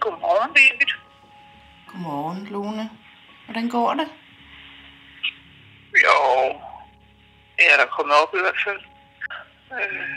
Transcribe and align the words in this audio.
Godmorgen, 0.00 0.54
Birgit. 0.54 0.92
Godmorgen, 1.86 2.46
Lone. 2.46 2.90
Hvordan 3.44 3.68
går 3.68 3.94
det? 3.94 4.08
Jo, 6.04 6.18
jeg 7.58 7.66
er 7.72 7.76
da 7.76 7.86
kommet 7.86 8.16
op 8.22 8.34
i 8.34 8.38
hvert 8.38 8.60
fald. 8.64 8.80
Øh, 9.72 10.08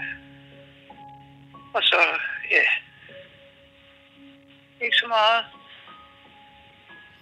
og 1.74 1.84
så, 1.84 2.00
ja, 2.52 2.64
ikke 4.86 4.98
så 4.98 5.08
meget. 5.08 5.46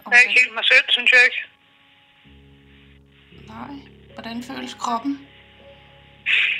Jeg 0.06 0.18
er 0.18 0.29
ikke 0.29 0.42
helt 0.42 0.54
mig 0.54 0.65
selv, 0.65 0.86
synes 0.89 1.11
jeg 1.11 1.21
ikke. 1.25 1.42
Nej. 3.47 3.74
Hvordan 4.14 4.43
føles 4.43 4.74
kroppen? 4.74 5.28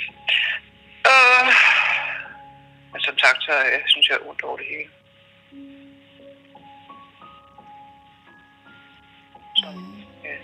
som 3.10 3.18
sagt, 3.18 3.42
så 3.42 3.52
jeg 3.52 3.82
synes 3.86 4.08
jeg 4.08 4.14
er 4.14 4.28
ondt 4.28 4.42
over 4.42 4.56
det 4.56 4.66
hele. 4.66 4.90
Så, 9.56 9.66
ja. 10.24 10.36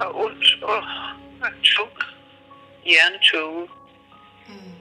Og 0.00 0.14
ondt 0.24 0.62
og 0.62 1.52
tung. 1.64 1.98
Hjernetog. 2.84 3.70
Mm. 4.48 4.74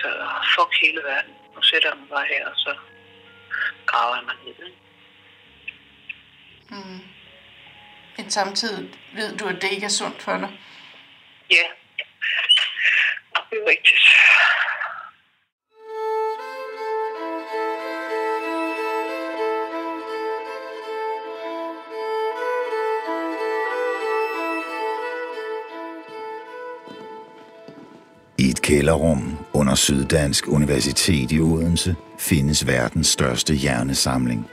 Så 0.00 0.08
fuck 0.54 0.72
hele 0.82 1.00
verden. 1.02 1.34
Nu 1.54 1.62
sætter 1.62 1.94
mig 1.94 2.08
bare 2.08 2.26
her, 2.26 2.46
og 2.48 2.56
så 2.56 2.76
graver 3.86 4.14
jeg 4.16 4.24
mig 4.24 4.36
ned. 4.44 4.72
Mm. 6.70 7.00
Men 8.16 8.30
samtidig 8.30 8.98
ved 9.14 9.38
du, 9.38 9.46
at 9.46 9.62
det 9.62 9.72
ikke 9.72 9.84
er 9.84 9.98
sundt 10.00 10.22
for 10.22 10.36
dig. 10.36 10.50
Ja, 11.50 11.66
det 13.50 13.58
er 13.58 13.68
rigtigt. 13.70 14.00
I 28.40 28.50
et 28.50 28.62
kælderrum 28.62 29.38
under 29.52 29.74
Syddansk 29.74 30.48
Universitet 30.48 31.32
i 31.32 31.40
Odense 31.40 31.96
findes 32.18 32.66
verdens 32.66 33.06
største 33.06 33.54
hjernesamling. 33.54 34.50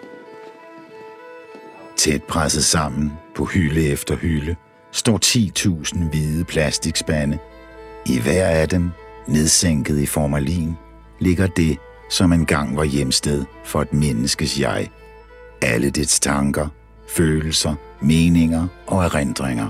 Tæt 1.97 2.23
presset 2.23 2.65
sammen 2.65 3.11
på 3.35 3.45
hylde 3.45 3.87
efter 3.87 4.15
hylde 4.15 4.55
står 4.91 5.19
10.000 5.25 6.09
hvide 6.09 6.45
plastikspande. 6.45 7.39
I 8.05 8.19
hver 8.19 8.45
af 8.45 8.69
dem, 8.69 8.91
nedsænket 9.27 9.99
i 9.99 10.05
formalin, 10.05 10.73
ligger 11.19 11.47
det, 11.47 11.77
som 12.09 12.33
engang 12.33 12.77
var 12.77 12.83
hjemsted 12.83 13.45
for 13.63 13.81
et 13.81 13.93
menneskes 13.93 14.59
jeg. 14.59 14.89
Alle 15.61 15.89
dets 15.89 16.19
tanker, 16.19 16.67
følelser, 17.09 17.75
meninger 18.01 18.67
og 18.87 19.03
erindringer. 19.03 19.67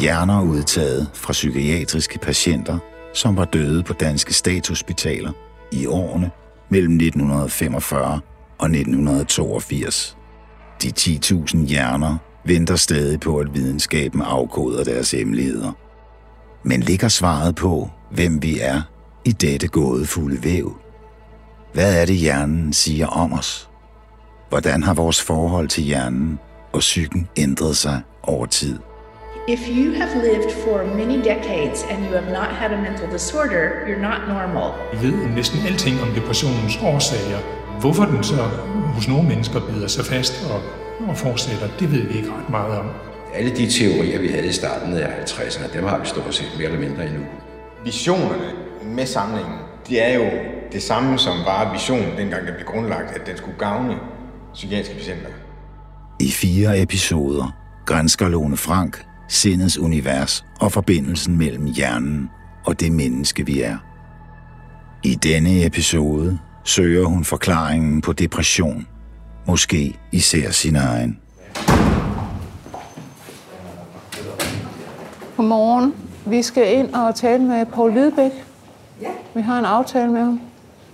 Hjerner 0.00 0.42
udtaget 0.42 1.10
fra 1.14 1.32
psykiatriske 1.32 2.18
patienter, 2.18 2.78
som 3.14 3.36
var 3.36 3.44
døde 3.44 3.82
på 3.82 3.92
danske 3.92 4.34
statshospitaler 4.34 5.32
i 5.72 5.86
årene 5.86 6.30
mellem 6.68 6.92
1945 6.92 8.20
og 8.58 8.66
1982. 8.66 10.16
De 10.82 10.88
10.000 10.98 11.66
hjerner 11.66 12.16
venter 12.44 12.76
stadig 12.76 13.20
på, 13.20 13.38
at 13.38 13.54
videnskaben 13.54 14.22
afkoder 14.22 14.84
deres 14.84 15.10
hemmeligheder. 15.10 15.72
Men 16.68 16.80
ligger 16.80 17.08
svaret 17.08 17.54
på, 17.54 17.90
hvem 18.10 18.42
vi 18.42 18.60
er 18.60 18.80
i 19.24 19.32
dette 19.32 19.68
gådefulde 19.68 20.44
væv? 20.44 20.76
Hvad 21.72 22.00
er 22.00 22.06
det, 22.06 22.16
hjernen 22.16 22.72
siger 22.72 23.06
om 23.06 23.32
os? 23.32 23.68
Hvordan 24.48 24.82
har 24.82 24.94
vores 24.94 25.22
forhold 25.22 25.68
til 25.68 25.82
hjernen 25.82 26.38
og 26.72 26.80
psyken 26.80 27.28
ændret 27.36 27.76
sig 27.76 28.00
over 28.22 28.46
tid? 28.46 28.78
If 29.48 29.60
you 29.68 29.94
have 29.94 30.10
lived 30.22 30.50
for 30.64 30.96
many 30.96 31.18
decades 31.18 31.82
and 31.90 31.98
you 32.04 32.12
have 32.18 32.32
not 32.32 32.50
had 32.60 32.70
a 32.70 32.80
mental 32.80 33.12
disorder, 33.12 33.62
you're 33.86 34.02
not 34.08 34.20
normal. 34.28 34.70
Vi 34.92 35.06
ved 35.06 35.28
næsten 35.34 35.58
alting 35.66 36.02
om 36.02 36.08
depressionens 36.08 36.78
årsager. 36.82 37.40
Hvorfor 37.80 38.04
den 38.04 38.24
så 38.24 38.42
hos 38.94 39.08
nogle 39.08 39.28
mennesker 39.28 39.60
bider 39.60 39.88
sig 39.88 40.04
fast 40.04 40.34
og, 40.52 40.60
og 41.08 41.16
fortsætter, 41.16 41.68
det 41.78 41.92
ved 41.92 42.02
vi 42.02 42.18
ikke 42.18 42.28
ret 42.28 42.50
meget 42.50 42.78
om. 42.78 43.05
Alle 43.34 43.50
de 43.50 43.70
teorier, 43.70 44.20
vi 44.20 44.28
havde 44.28 44.46
i 44.46 44.52
starten 44.52 44.92
af 44.94 45.06
50'erne, 45.06 45.76
dem 45.76 45.84
har 45.84 45.98
vi 45.98 46.06
stort 46.06 46.34
set 46.34 46.46
mere 46.56 46.66
eller 46.66 46.80
mindre 46.80 47.06
endnu. 47.06 47.22
Visionerne 47.84 48.52
med 48.84 49.06
samlingen, 49.06 49.54
det 49.88 50.04
er 50.04 50.14
jo 50.14 50.30
det 50.72 50.82
samme, 50.82 51.18
som 51.18 51.32
var 51.46 51.72
visionen 51.72 52.16
dengang, 52.18 52.46
den 52.46 52.54
blev 52.54 52.66
grundlagt, 52.66 53.16
at 53.16 53.26
den 53.26 53.36
skulle 53.36 53.58
gavne 53.58 53.96
psykiatriske 54.54 54.94
patienter. 54.94 55.28
I 56.20 56.30
fire 56.30 56.82
episoder 56.82 57.56
grænsker 57.86 58.28
Lone 58.28 58.56
Frank 58.56 59.04
sindets 59.28 59.78
univers 59.78 60.44
og 60.60 60.72
forbindelsen 60.72 61.38
mellem 61.38 61.64
hjernen 61.64 62.30
og 62.66 62.80
det 62.80 62.92
menneske, 62.92 63.46
vi 63.46 63.60
er. 63.60 63.76
I 65.04 65.14
denne 65.14 65.66
episode 65.66 66.38
søger 66.64 67.04
hun 67.04 67.24
forklaringen 67.24 68.00
på 68.00 68.12
depression, 68.12 68.86
måske 69.46 69.98
især 70.12 70.50
sin 70.50 70.76
egen. 70.76 71.18
Godmorgen. 75.36 75.94
Vi 76.26 76.42
skal 76.42 76.78
ind 76.78 76.94
og 76.94 77.14
tale 77.14 77.42
med 77.42 77.66
Paul 77.66 77.94
Lidbæk. 77.94 78.30
Ja. 79.00 79.10
Vi 79.34 79.40
har 79.40 79.58
en 79.58 79.64
aftale 79.64 80.12
med 80.12 80.20
ham. 80.20 80.40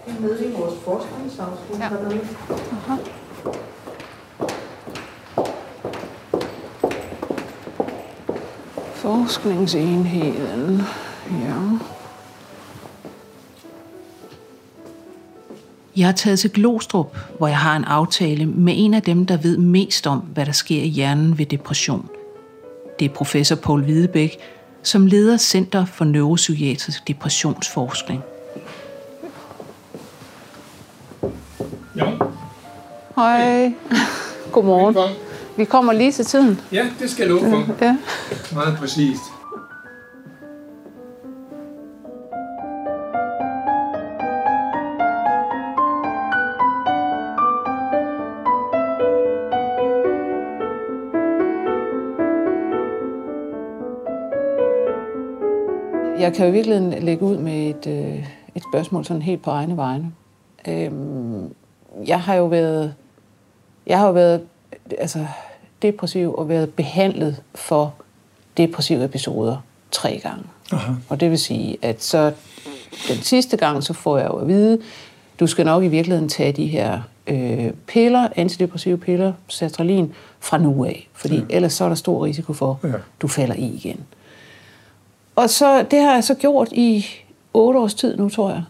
Jeg 0.07 0.17
er 0.17 0.21
med 0.21 0.41
i 0.41 0.53
vores 0.59 0.75
forskningsafsnit 0.85 1.79
Ja. 1.79 1.87
Aha. 1.87 2.97
Forskningsenheden. 8.95 10.83
Ja. 11.31 11.55
Jeg 15.97 16.09
er 16.09 16.13
taget 16.13 16.39
til 16.39 16.53
Glostrup, 16.53 17.17
hvor 17.39 17.47
jeg 17.47 17.59
har 17.59 17.77
en 17.77 17.85
aftale 17.85 18.47
med 18.47 18.75
en 18.77 18.95
af 18.95 19.03
dem, 19.03 19.27
der 19.27 19.37
ved 19.37 19.59
mest 19.59 20.07
om, 20.07 20.19
hvad 20.19 20.47
der 20.47 20.53
sker 20.53 20.83
i 20.83 20.89
hjernen 20.89 21.39
ved 21.39 21.47
depression. 21.47 22.09
Det 23.03 23.11
er 23.11 23.15
professor 23.15 23.57
Paul 23.57 23.83
Hvidebæk, 23.83 24.39
som 24.83 25.07
leder 25.07 25.37
Center 25.37 25.85
for 25.85 26.05
Neuropsykiatrisk 26.05 27.09
Depressionsforskning. 27.09 28.23
Ja, 31.97 32.05
Hej. 33.17 33.73
Godmorgen. 34.53 35.15
Vi 35.57 35.65
kommer 35.65 35.93
lige 35.93 36.13
til 36.13 36.25
tiden. 36.25 36.61
ja 36.73 36.87
det 37.01 37.11
skal 37.11 37.23
jeg 37.23 37.31
love 37.31 37.51
for. 37.51 37.85
Ja. 37.85 37.97
Meget 38.53 38.77
præcist. 38.79 39.23
Jeg 56.23 56.33
kan 56.35 56.45
jo 56.47 56.51
i 56.51 56.53
virkeligheden 56.53 57.03
lægge 57.03 57.25
ud 57.25 57.37
med 57.39 57.53
et, 57.69 57.87
øh, 57.87 58.27
et 58.55 58.63
spørgsmål 58.73 59.05
sådan 59.05 59.23
helt 59.23 59.43
på 59.43 59.51
egne 59.51 59.77
vegne. 59.77 60.13
Øhm, 60.69 61.55
jeg 62.07 62.21
har 62.21 62.35
jo 62.35 62.45
været, 62.47 62.95
jeg 63.87 63.99
har 63.99 64.07
jo 64.07 64.13
været 64.13 64.41
altså, 64.99 65.27
depressiv 65.83 66.35
og 66.35 66.49
været 66.49 66.75
behandlet 66.75 67.43
for 67.55 67.95
depressive 68.57 69.05
episoder 69.05 69.57
tre 69.91 70.21
gange. 70.23 70.45
Aha. 70.73 70.93
Og 71.09 71.21
det 71.21 71.31
vil 71.31 71.39
sige, 71.39 71.77
at 71.83 72.03
så 72.03 72.33
den 73.09 73.17
sidste 73.17 73.57
gang, 73.57 73.83
så 73.83 73.93
får 73.93 74.19
jeg 74.19 74.27
jo 74.27 74.33
at 74.37 74.49
vide, 74.49 74.79
du 75.41 75.47
skal 75.47 75.65
nok 75.65 75.85
i 75.85 75.89
virkeligheden 75.89 76.29
tage 76.29 76.53
de 76.53 76.67
her 76.67 77.01
øh, 77.27 77.71
piller, 77.87 78.29
antidepressive 78.37 78.99
piller, 78.99 79.33
sertralin, 79.49 80.13
fra 80.41 80.59
nu 80.59 80.85
af. 80.85 81.09
Fordi 81.13 81.37
ja. 81.37 81.43
ellers 81.51 81.73
så 81.73 81.85
er 81.85 81.89
der 81.89 81.97
stor 81.97 82.25
risiko 82.25 82.53
for, 82.53 82.81
at 82.83 82.89
Ja. 82.91 82.95
du 83.23 83.29
falder 83.29 83.55
i 83.55 83.65
igen. 83.67 84.01
Og 85.37 85.51
så, 85.51 85.83
det 85.83 86.01
har 86.01 86.15
jeg 86.15 86.25
så 86.25 86.35
gjort 86.35 86.69
i 86.73 87.07
otte 87.55 87.81
års 87.81 87.95
tid 87.95 88.17
nu, 88.17 88.29
tror 88.29 88.51
jeg. 88.51 88.63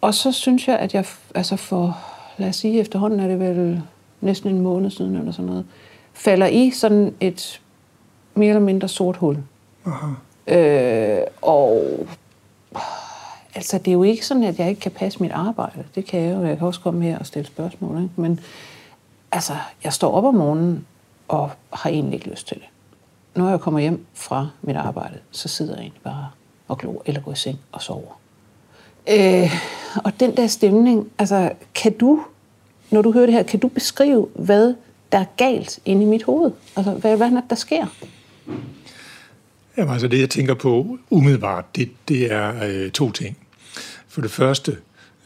Og 0.00 0.14
så 0.14 0.32
synes 0.32 0.68
jeg, 0.68 0.78
at 0.78 0.94
jeg 0.94 1.06
altså 1.34 1.56
for, 1.56 1.98
lad 2.38 2.48
os 2.48 2.56
sige, 2.56 2.80
efterhånden 2.80 3.20
er 3.20 3.28
det 3.28 3.40
vel 3.40 3.82
næsten 4.20 4.50
en 4.50 4.60
måned 4.60 4.90
siden 4.90 5.16
eller 5.16 5.32
sådan 5.32 5.46
noget, 5.46 5.64
falder 6.12 6.46
i 6.46 6.70
sådan 6.70 7.14
et 7.20 7.60
mere 8.34 8.48
eller 8.48 8.60
mindre 8.60 8.88
sort 8.88 9.16
hul. 9.16 9.38
Aha. 9.86 10.06
Øh, 10.46 11.26
og 11.42 11.84
altså, 13.54 13.78
det 13.78 13.88
er 13.88 13.92
jo 13.92 14.02
ikke 14.02 14.26
sådan, 14.26 14.42
at 14.42 14.58
jeg 14.58 14.68
ikke 14.68 14.80
kan 14.80 14.90
passe 14.90 15.22
mit 15.22 15.32
arbejde. 15.32 15.84
Det 15.94 16.04
kan 16.04 16.20
jeg 16.20 16.36
jo. 16.36 16.46
Jeg 16.46 16.58
kan 16.58 16.66
også 16.66 16.80
komme 16.80 17.04
her 17.04 17.18
og 17.18 17.26
stille 17.26 17.46
spørgsmål. 17.46 18.02
Ikke? 18.02 18.10
Men 18.16 18.40
altså, 19.32 19.52
jeg 19.84 19.92
står 19.92 20.12
op 20.12 20.24
om 20.24 20.34
morgenen 20.34 20.86
og 21.28 21.50
har 21.72 21.90
egentlig 21.90 22.14
ikke 22.14 22.30
lyst 22.30 22.48
til 22.48 22.56
det. 22.56 22.66
Når 23.34 23.48
jeg 23.48 23.60
kommer 23.60 23.80
hjem 23.80 24.06
fra 24.14 24.48
mit 24.62 24.76
arbejde, 24.76 25.18
så 25.30 25.48
sidder 25.48 25.72
jeg 25.72 25.80
egentlig 25.80 26.02
bare 26.02 26.26
og 26.68 26.78
glor, 26.78 27.02
eller 27.06 27.20
går 27.20 27.32
i 27.32 27.36
seng 27.36 27.58
og 27.72 27.82
sover. 27.82 28.20
Øh, 29.10 29.50
og 30.04 30.20
den 30.20 30.36
der 30.36 30.46
stemning, 30.46 31.10
altså 31.18 31.52
kan 31.74 31.92
du, 31.98 32.24
når 32.90 33.02
du 33.02 33.12
hører 33.12 33.26
det 33.26 33.34
her, 33.34 33.42
kan 33.42 33.60
du 33.60 33.68
beskrive, 33.68 34.28
hvad 34.34 34.74
der 35.12 35.18
er 35.18 35.24
galt 35.36 35.80
inde 35.84 36.02
i 36.02 36.06
mit 36.06 36.22
hoved? 36.22 36.52
Altså, 36.76 36.92
hvad, 36.92 37.16
hvad 37.16 37.26
er 37.26 37.40
det, 37.40 37.50
der 37.50 37.56
sker? 37.56 37.86
Jamen, 39.76 39.92
altså 39.92 40.08
det, 40.08 40.20
jeg 40.20 40.30
tænker 40.30 40.54
på 40.54 40.98
umiddelbart, 41.10 41.76
det, 41.76 41.90
det 42.08 42.32
er 42.32 42.64
øh, 42.64 42.90
to 42.90 43.10
ting. 43.10 43.36
For 44.08 44.20
det 44.20 44.30
første, 44.30 44.76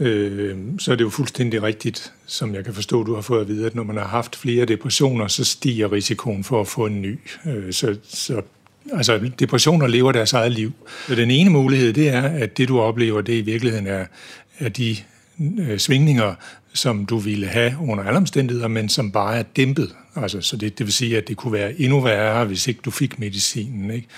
øh, 0.00 0.56
så 0.78 0.92
er 0.92 0.96
det 0.96 1.04
jo 1.04 1.10
fuldstændig 1.10 1.62
rigtigt, 1.62 2.12
som 2.26 2.54
jeg 2.54 2.64
kan 2.64 2.74
forstå, 2.74 3.04
du 3.04 3.14
har 3.14 3.22
fået 3.22 3.40
at 3.40 3.48
vide, 3.48 3.66
at 3.66 3.74
når 3.74 3.82
man 3.82 3.96
har 3.96 4.06
haft 4.06 4.36
flere 4.36 4.64
depressioner, 4.64 5.28
så 5.28 5.44
stiger 5.44 5.92
risikoen 5.92 6.44
for 6.44 6.60
at 6.60 6.68
få 6.68 6.86
en 6.86 7.02
ny. 7.02 7.18
Øh, 7.46 7.72
så, 7.72 7.96
så 8.08 8.42
altså, 8.92 9.30
depressioner 9.38 9.86
lever 9.86 10.12
deres 10.12 10.32
eget 10.32 10.52
liv. 10.52 10.72
Så 11.08 11.14
den 11.14 11.30
ene 11.30 11.50
mulighed, 11.50 11.92
det 11.92 12.08
er, 12.08 12.22
at 12.22 12.58
det 12.58 12.68
du 12.68 12.80
oplever, 12.80 13.20
det 13.20 13.32
i 13.32 13.40
virkeligheden 13.40 13.86
er, 13.86 14.06
er 14.58 14.68
de 14.68 14.96
øh, 15.60 15.78
svingninger, 15.78 16.34
som 16.74 17.06
du 17.06 17.18
ville 17.18 17.46
have 17.46 17.76
under 17.80 18.04
alle 18.04 18.16
omstændigheder, 18.16 18.68
men 18.68 18.88
som 18.88 19.12
bare 19.12 19.36
er 19.36 19.42
dæmpet. 19.42 19.94
Altså, 20.16 20.40
så 20.40 20.56
det, 20.56 20.78
det 20.78 20.86
vil 20.86 20.94
sige, 20.94 21.16
at 21.16 21.28
det 21.28 21.36
kunne 21.36 21.52
være 21.52 21.80
endnu 21.80 22.00
værre, 22.00 22.44
hvis 22.44 22.68
ikke 22.68 22.80
du 22.84 22.90
fik 22.90 23.18
medicinen. 23.18 23.90
Ikke? 23.90 24.08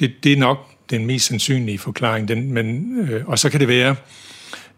Det, 0.00 0.12
det 0.24 0.32
er 0.32 0.36
nok 0.36 0.58
den 0.90 1.06
mest 1.06 1.26
sandsynlige 1.26 1.78
forklaring. 1.78 2.28
Den, 2.28 2.52
men, 2.52 2.98
øh, 2.98 3.28
og 3.28 3.38
så 3.38 3.50
kan 3.50 3.60
det 3.60 3.68
være, 3.68 3.96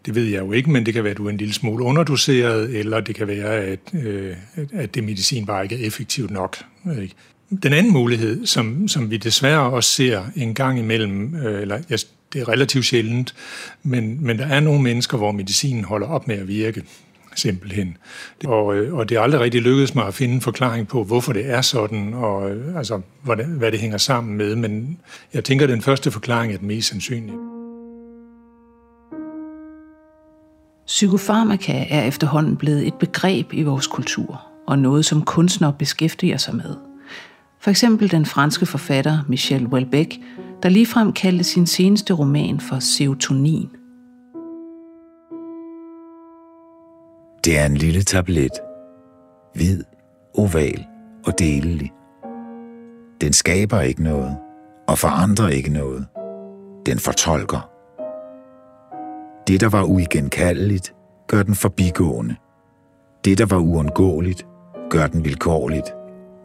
det 0.07 0.15
ved 0.15 0.25
jeg 0.25 0.41
jo 0.41 0.53
ikke, 0.53 0.71
men 0.71 0.87
det 0.87 0.95
kan 0.95 1.05
være, 1.05 1.11
at 1.11 1.17
du 1.17 1.27
er 1.27 1.31
en 1.31 1.37
lille 1.37 1.55
smule 1.55 1.85
underdoseret, 1.85 2.77
eller 2.77 3.01
det 3.01 3.15
kan 3.15 3.29
være, 3.29 3.55
at, 3.55 3.79
øh, 3.95 4.37
at 4.73 4.95
det 4.95 5.05
medicin 5.05 5.47
bare 5.47 5.63
ikke 5.63 5.83
er 5.83 5.87
effektivt 5.87 6.31
nok. 6.31 6.57
Ikke? 7.03 7.15
Den 7.63 7.73
anden 7.73 7.93
mulighed, 7.93 8.47
som, 8.47 8.89
som 8.89 9.11
vi 9.11 9.17
desværre 9.17 9.71
også 9.71 9.93
ser 9.93 10.23
en 10.37 10.55
gang 10.55 10.79
imellem, 10.79 11.35
øh, 11.35 11.63
eller 11.63 11.79
ja, 11.91 11.97
det 12.33 12.41
er 12.41 12.49
relativt 12.49 12.85
sjældent, 12.85 13.35
men, 13.83 14.25
men 14.25 14.39
der 14.39 14.47
er 14.47 14.61
nogle 14.61 14.83
mennesker, 14.83 15.17
hvor 15.17 15.33
medicinen 15.33 15.85
holder 15.85 16.07
op 16.07 16.29
med 16.29 16.37
at 16.37 16.49
virke 16.49 16.83
simpelthen. 17.35 17.97
Og, 18.45 18.77
øh, 18.77 18.95
og 18.95 19.09
det 19.09 19.17
er 19.17 19.21
aldrig 19.21 19.41
rigtig 19.41 19.63
lykkedes 19.63 19.95
mig 19.95 20.07
at 20.07 20.15
finde 20.15 20.35
en 20.35 20.41
forklaring 20.41 20.89
på, 20.89 21.05
hvorfor 21.05 21.33
det 21.33 21.51
er 21.51 21.61
sådan, 21.61 22.15
og 22.15 22.51
øh, 22.51 22.77
altså, 22.77 23.01
hvad 23.23 23.37
hvad 23.37 23.73
det 23.73 23.81
hænger 23.81 23.99
sammen 23.99 24.37
med. 24.37 24.57
Men 24.57 24.99
jeg 25.35 25.45
tænker, 25.45 25.65
at 25.65 25.71
den 25.71 25.83
første 25.83 26.11
forklaring 26.11 26.53
er 26.53 26.59
den 26.59 26.69
mest 26.69 26.89
sandsynlige. 26.89 27.54
Psykofarmaka 30.87 31.87
er 31.91 32.03
efterhånden 32.03 32.57
blevet 32.57 32.87
et 32.87 32.95
begreb 32.95 33.53
i 33.53 33.63
vores 33.63 33.87
kultur, 33.87 34.43
og 34.67 34.79
noget, 34.79 35.05
som 35.05 35.23
kunstnere 35.23 35.73
beskæftiger 35.79 36.37
sig 36.37 36.55
med. 36.55 36.77
For 37.61 37.71
eksempel 37.71 38.11
den 38.11 38.27
franske 38.27 38.67
forfatter 38.67 39.19
Michel 39.29 39.67
Houellebecq, 39.67 40.17
der 40.63 40.69
ligefrem 40.69 41.13
kaldte 41.13 41.45
sin 41.45 41.67
seneste 41.67 42.13
roman 42.13 42.61
for 42.61 42.79
Serotonin– 42.79 43.69
Det 47.45 47.59
er 47.59 47.67
en 47.67 47.77
lille 47.77 48.03
tablet. 48.03 48.51
Hvid, 49.55 49.85
oval 50.35 50.87
og 51.27 51.39
delelig. 51.39 51.93
Den 53.21 53.33
skaber 53.33 53.81
ikke 53.81 54.03
noget 54.03 54.37
og 54.89 54.99
forandrer 54.99 55.49
ikke 55.49 55.71
noget. 55.71 56.07
Den 56.87 56.99
fortolker. 56.99 57.74
Det, 59.49 59.61
der 59.61 59.69
var 59.69 59.85
uigenkaldeligt, 59.85 60.95
gør 61.29 61.43
den 61.43 61.55
forbigående. 61.55 62.37
Det, 63.25 63.39
der 63.39 63.47
var 63.47 63.59
uundgåeligt, 63.59 64.47
gør 64.91 65.07
den 65.07 65.25
vilkårligt. 65.25 65.93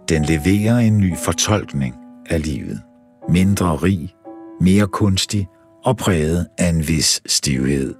Den 0.10 0.24
leverer 0.24 0.78
en 0.78 0.98
ny 0.98 1.18
fortolkning 1.18 1.96
af 2.30 2.46
livet. 2.46 2.82
Mindre 3.30 3.76
rig, 3.76 4.14
mere 4.62 4.88
kunstig 4.88 5.48
og 5.86 5.98
præget 5.98 6.48
af 6.58 6.70
en 6.70 6.88
vis 6.88 7.22
stivhed. 7.26 7.96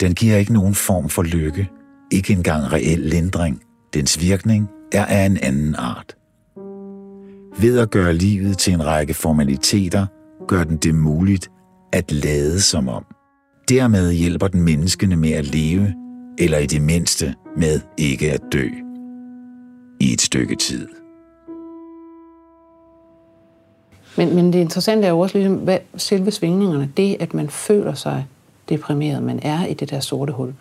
Den 0.00 0.14
giver 0.14 0.36
ikke 0.36 0.52
nogen 0.52 0.74
form 0.74 1.08
for 1.08 1.22
lykke, 1.22 1.70
ikke 2.12 2.32
engang 2.32 2.72
reel 2.72 3.00
lindring. 3.00 3.62
Dens 3.94 4.20
virkning 4.20 4.68
er 4.92 5.04
af 5.04 5.26
en 5.26 5.38
anden 5.42 5.74
art. 5.74 6.16
Ved 7.60 7.78
at 7.78 7.90
gøre 7.90 8.12
livet 8.12 8.58
til 8.58 8.72
en 8.72 8.86
række 8.86 9.14
formaliteter, 9.14 10.06
gør 10.48 10.64
den 10.64 10.76
det 10.76 10.94
muligt 10.94 11.50
at 11.92 12.12
lade 12.12 12.60
som 12.60 12.88
om. 12.88 13.13
Dermed 13.68 14.12
hjælper 14.12 14.48
den 14.48 14.62
menneskene 14.62 15.16
med 15.16 15.32
at 15.32 15.44
leve, 15.44 15.94
eller 16.38 16.58
i 16.58 16.66
det 16.66 16.82
mindste 16.82 17.34
med 17.56 17.80
ikke 17.96 18.32
at 18.32 18.40
dø. 18.52 18.68
I 20.00 20.12
et 20.12 20.20
stykke 20.20 20.56
tid. 20.56 20.88
Men, 24.16 24.34
men 24.34 24.52
det 24.52 24.58
interessante 24.58 25.06
er 25.06 25.10
jo 25.10 25.20
også 25.20 25.38
ligesom, 25.38 25.56
hvad 25.56 25.78
selve 25.96 26.30
svingningerne, 26.30 26.92
det 26.96 27.16
at 27.20 27.34
man 27.34 27.50
føler 27.50 27.94
sig 27.94 28.26
deprimeret, 28.68 29.22
man 29.22 29.40
er 29.42 29.66
i 29.66 29.74
det 29.74 29.90
der 29.90 30.00
sorte 30.00 30.32
hul 30.32 30.54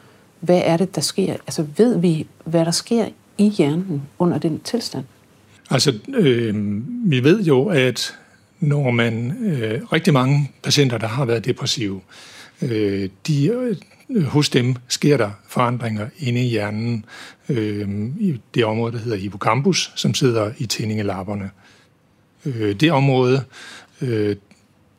hvad 0.43 0.61
er 0.65 0.77
det, 0.77 0.95
der 0.95 1.01
sker? 1.01 1.33
Altså 1.33 1.65
ved 1.77 1.99
vi, 1.99 2.27
hvad 2.45 2.65
der 2.65 2.71
sker 2.71 3.05
i 3.37 3.49
hjernen 3.49 4.01
under 4.19 4.37
den 4.37 4.59
tilstand? 4.59 5.05
Altså, 5.69 5.93
øh, 6.07 6.55
vi 7.09 7.23
ved 7.23 7.43
jo, 7.43 7.65
at 7.65 8.15
når 8.59 8.91
man, 8.91 9.31
øh, 9.45 9.81
rigtig 9.93 10.13
mange 10.13 10.51
patienter, 10.63 10.97
der 10.97 11.07
har 11.07 11.25
været 11.25 11.45
depressive, 11.45 12.01
øh, 12.63 13.09
de, 13.27 13.47
øh, 14.09 14.23
hos 14.23 14.49
dem 14.49 14.75
sker 14.87 15.17
der 15.17 15.31
forandringer 15.47 16.07
inde 16.19 16.45
i 16.45 16.49
hjernen, 16.49 17.05
øh, 17.49 17.89
i 18.19 18.41
det 18.55 18.65
område, 18.65 18.93
der 18.93 18.99
hedder 18.99 19.17
hippocampus, 19.17 19.91
som 19.95 20.13
sidder 20.13 20.51
i 20.57 20.65
tændingelapperne. 20.65 21.49
Øh, 22.45 22.75
det 22.75 22.91
område, 22.91 23.43
øh, 24.01 24.35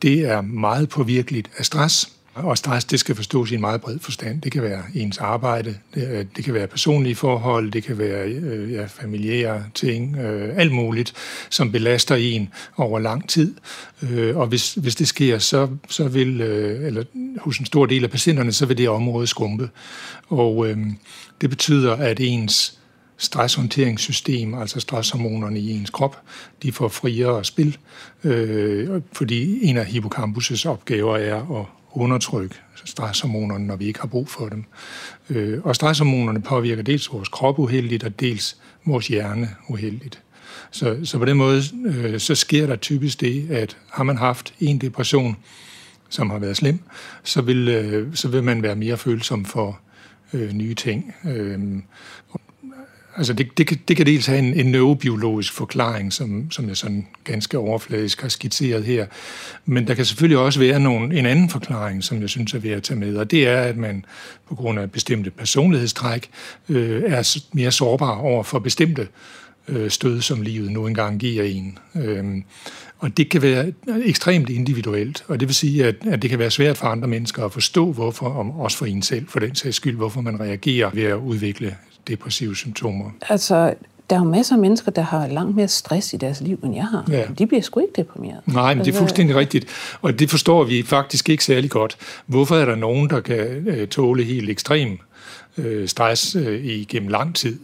det 0.03 0.21
er 0.21 0.41
meget 0.41 0.89
påvirkeligt 0.89 1.51
af 1.59 1.65
stress, 1.65 2.14
og 2.35 2.59
stress, 2.59 2.85
det 2.85 3.01
skal 3.01 3.15
forstås 3.15 3.51
i 3.51 3.55
en 3.55 3.61
meget 3.61 3.81
bred 3.81 3.99
forstand. 3.99 4.41
Det 4.41 4.53
kan 4.53 4.63
være 4.63 4.83
ens 4.95 5.19
arbejde, 5.19 5.75
det, 5.95 6.29
det 6.37 6.45
kan 6.45 6.55
være 6.55 6.67
personlige 6.67 7.15
forhold, 7.15 7.71
det 7.71 7.85
kan 7.85 7.99
være 7.99 8.29
øh, 8.29 8.73
ja, 8.73 8.85
familiære 8.87 9.65
ting, 9.75 10.17
øh, 10.17 10.57
alt 10.57 10.73
muligt, 10.73 11.13
som 11.51 11.73
belaster 11.73 12.15
en 12.15 12.49
over 12.77 12.99
lang 12.99 13.29
tid. 13.29 13.55
Øh, 14.03 14.37
og 14.37 14.47
hvis, 14.47 14.75
hvis 14.75 14.97
det 14.97 15.09
sker, 15.09 15.39
så, 15.39 15.69
så 15.89 16.09
vil, 16.09 16.41
øh, 16.41 16.87
eller 16.87 17.05
hos 17.39 17.59
en 17.59 17.67
stor 17.67 17.87
del 17.87 18.05
af 18.05 18.11
patienterne, 18.11 18.53
så 18.53 18.67
vil 18.67 18.79
det 18.79 18.89
område 18.89 19.27
skrumpe. 19.27 19.71
Og 20.29 20.69
øh, 20.69 20.79
det 21.41 21.51
betyder, 21.51 21.93
at 21.97 22.21
ens 22.21 22.79
stresshåndteringssystem, 23.17 24.55
altså 24.55 24.81
stresshormonerne 24.81 25.59
i 25.59 25.71
ens 25.71 25.91
krop, 25.91 26.21
de 26.63 26.73
får 26.73 26.89
friere 26.89 27.45
spil, 27.45 27.77
øh, 28.25 29.03
fordi 29.13 29.67
en 29.67 29.77
af 29.77 29.85
hippocampus' 29.85 30.69
opgaver 30.69 31.17
er 31.17 31.61
at 31.61 31.67
undertrykke 31.97 32.55
altså 32.73 32.87
stresshormonerne, 32.87 33.67
når 33.67 33.77
vi 33.77 33.87
ikke 33.87 34.01
har 34.01 34.07
brug 34.07 34.29
for 34.29 34.49
dem. 34.49 34.65
Øh, 35.31 35.61
og 35.65 35.75
stresshormonerne 35.77 36.43
påvirker 36.43 36.83
dels 36.83 37.13
vores 37.13 37.29
krop 37.29 37.59
uheldigt, 37.59 38.05
og 38.05 38.21
dels 38.21 38.57
vores 38.85 39.09
hjerne 39.09 39.49
uheldigt. 39.69 40.23
Så, 40.71 40.99
så 41.05 41.19
på 41.19 41.25
den 41.25 41.37
måde, 41.37 41.63
øh, 41.87 42.21
så 42.21 42.35
sker 42.35 42.67
der 42.67 42.77
typisk 42.77 43.21
det, 43.21 43.51
at 43.51 43.77
har 43.91 44.05
man 44.05 44.17
haft 44.17 44.55
en 44.61 44.79
depression, 44.79 45.37
som 46.09 46.31
har 46.31 46.39
været 46.39 46.57
slem, 46.57 46.79
så 47.23 47.43
vil, 47.43 47.69
øh, 47.69 48.15
så 48.15 48.29
vil 48.29 48.43
man 48.43 48.63
være 48.63 48.77
mere 48.77 48.97
følsom 48.97 49.45
for 49.45 49.81
øh, 50.33 50.53
nye 50.53 50.75
ting. 50.75 51.15
Øh, 51.25 51.59
Altså 53.17 53.33
det, 53.33 53.59
det, 53.59 53.67
kan, 53.67 53.79
det 53.89 53.97
kan 53.97 54.07
dels 54.07 54.27
have 54.27 54.39
en, 54.39 54.55
en 54.55 54.67
neurobiologisk 54.67 55.53
forklaring, 55.53 56.13
som, 56.13 56.51
som 56.51 56.69
jeg 56.69 56.77
sådan 56.77 57.07
ganske 57.25 57.59
overfladisk 57.59 58.23
har 58.23 58.29
skitseret 58.29 58.85
her. 58.85 59.07
Men 59.65 59.87
der 59.87 59.95
kan 59.95 60.05
selvfølgelig 60.05 60.39
også 60.39 60.59
være 60.59 60.81
nogle, 60.81 61.19
en 61.19 61.27
anden 61.27 61.51
forklaring, 61.51 62.05
som 62.05 62.21
jeg 62.21 62.29
synes 62.29 62.55
er 62.55 62.59
værd 62.59 62.77
at 62.77 62.83
tage 62.83 63.01
med, 63.01 63.17
og 63.17 63.31
det 63.31 63.49
er, 63.49 63.61
at 63.61 63.77
man 63.77 64.05
på 64.49 64.55
grund 64.55 64.79
af 64.79 64.91
bestemte 64.91 65.31
personlighedstræk 65.31 66.31
øh, 66.69 67.03
er 67.07 67.39
mere 67.53 67.71
sårbar 67.71 68.17
over 68.17 68.43
for 68.43 68.59
bestemte 68.59 69.09
øh, 69.69 69.91
stød, 69.91 70.21
som 70.21 70.43
livet 70.43 70.73
nu 70.73 70.87
engang 70.87 71.21
giver 71.21 71.45
en. 71.45 71.79
Øh, 71.95 72.25
og 72.99 73.17
det 73.17 73.31
kan 73.31 73.43
være 73.43 73.73
ekstremt 74.05 74.51
individuelt, 74.51 75.25
og 75.29 75.41
det 75.41 75.49
vil 75.49 75.55
sige, 75.55 75.85
at, 75.85 75.97
at 76.07 76.23
det 76.23 76.31
kan 76.31 76.39
være 76.39 76.51
svært 76.51 76.77
for 76.77 76.87
andre 76.87 77.09
mennesker 77.09 77.45
at 77.45 77.53
forstå, 77.53 77.93
hvorfor, 77.93 78.27
og 78.27 78.61
også 78.61 78.79
for 78.79 78.87
en 78.87 79.03
selv, 79.03 79.29
for 79.29 79.41
den 79.41 79.55
sags 79.55 79.77
skyld, 79.77 79.97
hvorfor 79.97 80.21
man 80.21 80.41
reagerer 80.41 80.91
ved 80.91 81.03
at 81.05 81.17
udvikle 81.17 81.77
depressive 82.09 82.57
symptomer? 82.57 83.11
Altså, 83.29 83.75
der 84.11 84.17
er 84.17 84.21
jo 84.21 84.27
masser 84.31 84.55
af 84.55 84.61
mennesker, 84.61 84.91
der 84.91 85.03
har 85.03 85.27
langt 85.27 85.57
mere 85.57 85.69
stress 85.69 86.13
i 86.13 86.17
deres 86.17 86.41
liv, 86.41 86.59
end 86.65 86.75
jeg 86.75 86.87
har. 86.87 87.05
Ja. 87.09 87.25
De 87.39 87.47
bliver 87.47 87.63
sgu 87.63 87.81
ikke 87.81 87.93
deprimeret. 87.97 88.41
Nej, 88.47 88.75
men 88.75 88.79
det 88.79 88.85
er 88.85 88.89
altså, 88.89 89.01
fuldstændig 89.01 89.37
rigtigt. 89.37 89.67
Og 90.03 90.19
det 90.19 90.31
forstår 90.31 90.65
vi 90.65 90.83
faktisk 90.83 91.29
ikke 91.29 91.45
særlig 91.45 91.71
godt. 91.71 91.97
Hvorfor 92.27 92.57
er 92.57 92.65
der 92.65 92.75
nogen, 92.75 93.11
der 93.11 93.21
kan 93.21 93.69
øh, 93.69 93.89
tåle 93.89 94.25
helt 94.25 94.51
ekstrem 94.51 94.99
øh, 95.59 95.89
stress 95.89 96.37
øh, 96.37 96.65
igennem 96.65 97.09
lang 97.09 97.35
tid? 97.35 97.59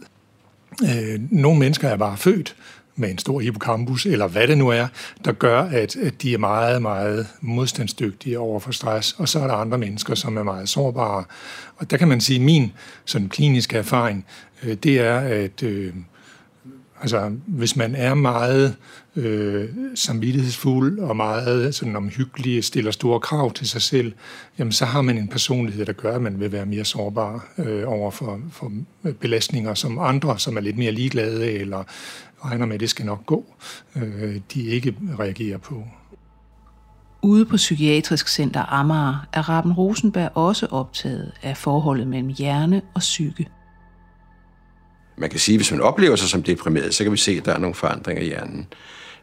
nogle 1.29 1.59
mennesker 1.59 1.89
er 1.89 1.97
bare 1.97 2.17
født 2.17 2.55
med 2.95 3.09
en 3.09 3.17
stor 3.17 3.39
hippocampus, 3.39 4.05
eller 4.05 4.27
hvad 4.27 4.47
det 4.47 4.57
nu 4.57 4.69
er, 4.69 4.87
der 5.25 5.31
gør, 5.31 5.61
at, 5.61 5.95
at 5.95 6.21
de 6.21 6.33
er 6.33 6.37
meget, 6.37 6.81
meget 6.81 7.27
modstandsdygtige 7.41 8.39
over 8.39 8.59
for 8.59 8.71
stress. 8.71 9.15
Og 9.17 9.29
så 9.29 9.39
er 9.39 9.47
der 9.47 9.53
andre 9.53 9.77
mennesker, 9.77 10.15
som 10.15 10.37
er 10.37 10.43
meget 10.43 10.69
sårbare. 10.69 11.23
Og 11.81 11.91
der 11.91 11.97
kan 11.97 12.07
man 12.07 12.21
sige, 12.21 12.39
at 12.39 12.45
min 12.45 12.71
sådan 13.05 13.29
kliniske 13.29 13.77
erfaring, 13.77 14.25
øh, 14.63 14.73
det 14.83 14.99
er, 14.99 15.19
at 15.19 15.63
øh, 15.63 15.93
Altså, 17.01 17.31
hvis 17.47 17.75
man 17.75 17.95
er 17.95 18.13
meget 18.13 18.75
øh, 19.15 19.69
samvittighedsfuld 19.95 20.99
og 20.99 21.17
meget 21.17 21.75
sådan 21.75 21.95
omhyggelig, 21.95 22.63
stiller 22.63 22.91
store 22.91 23.19
krav 23.19 23.53
til 23.53 23.69
sig 23.69 23.81
selv, 23.81 24.13
jamen 24.59 24.71
så 24.71 24.85
har 24.85 25.01
man 25.01 25.17
en 25.17 25.27
personlighed, 25.27 25.85
der 25.85 25.93
gør, 25.93 26.15
at 26.15 26.21
man 26.21 26.39
vil 26.39 26.51
være 26.51 26.65
mere 26.65 26.85
sårbar 26.85 27.47
øh, 27.57 27.83
over 27.85 28.11
for, 28.11 28.41
for 28.51 28.71
øh, 29.03 29.13
belastninger, 29.13 29.73
som 29.73 29.99
andre, 29.99 30.39
som 30.39 30.57
er 30.57 30.61
lidt 30.61 30.77
mere 30.77 30.91
ligeglade 30.91 31.51
eller 31.51 31.83
regner 32.45 32.65
med, 32.65 32.73
at 32.73 32.79
det 32.79 32.89
skal 32.89 33.05
nok 33.05 33.25
gå, 33.25 33.45
øh, 33.95 34.35
de 34.53 34.63
ikke 34.63 34.95
reagerer 35.19 35.57
på. 35.57 35.83
Ude 37.23 37.45
på 37.45 37.55
Psykiatrisk 37.55 38.27
Center 38.27 38.73
Amager 38.73 39.27
er 39.33 39.49
Raben 39.49 39.73
Rosenberg 39.73 40.31
også 40.33 40.65
optaget 40.65 41.31
af 41.43 41.57
forholdet 41.57 42.07
mellem 42.07 42.29
hjerne 42.37 42.81
og 42.93 42.99
psyke. 42.99 43.47
Man 45.17 45.29
kan 45.29 45.39
sige, 45.39 45.55
at 45.55 45.59
hvis 45.59 45.71
man 45.71 45.81
oplever 45.81 46.15
sig 46.15 46.29
som 46.29 46.43
deprimeret, 46.43 46.95
så 46.95 47.03
kan 47.03 47.11
vi 47.11 47.17
se, 47.17 47.31
at 47.31 47.45
der 47.45 47.53
er 47.53 47.57
nogle 47.57 47.75
forandringer 47.75 48.23
i 48.23 48.25
hjernen. 48.25 48.67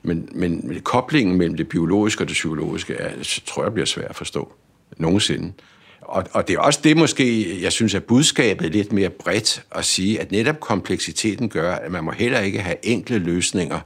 Men, 0.03 0.29
men 0.35 0.81
koblingen 0.85 1.39
mellem 1.39 1.57
det 1.57 1.69
biologiske 1.69 2.25
og 2.25 2.29
det 2.29 2.35
psykologiske, 2.35 2.95
er, 2.95 3.41
tror 3.47 3.63
jeg 3.63 3.73
bliver 3.73 3.87
svært 3.87 4.11
at 4.11 4.17
forstå 4.17 4.53
nogensinde. 4.97 5.53
Og, 6.01 6.25
og 6.33 6.49
det 6.49 6.55
er 6.55 6.61
også 6.61 6.81
det 6.85 6.97
måske, 6.97 7.63
jeg 7.63 7.73
synes, 7.73 7.95
at 7.95 8.05
budskabet 8.05 8.67
er 8.67 8.71
lidt 8.71 8.93
mere 8.93 9.11
bredt 9.11 9.63
at 9.73 9.85
sige, 9.85 10.21
at 10.21 10.33
netop 10.33 10.61
kompleksiteten 10.61 11.49
gør, 11.49 11.75
at 11.75 11.93
man 11.93 12.05
må 12.05 12.11
heller 12.11 12.39
ikke 12.39 12.61
have 12.61 12.77
enkle 12.83 13.19
løsninger 13.19 13.81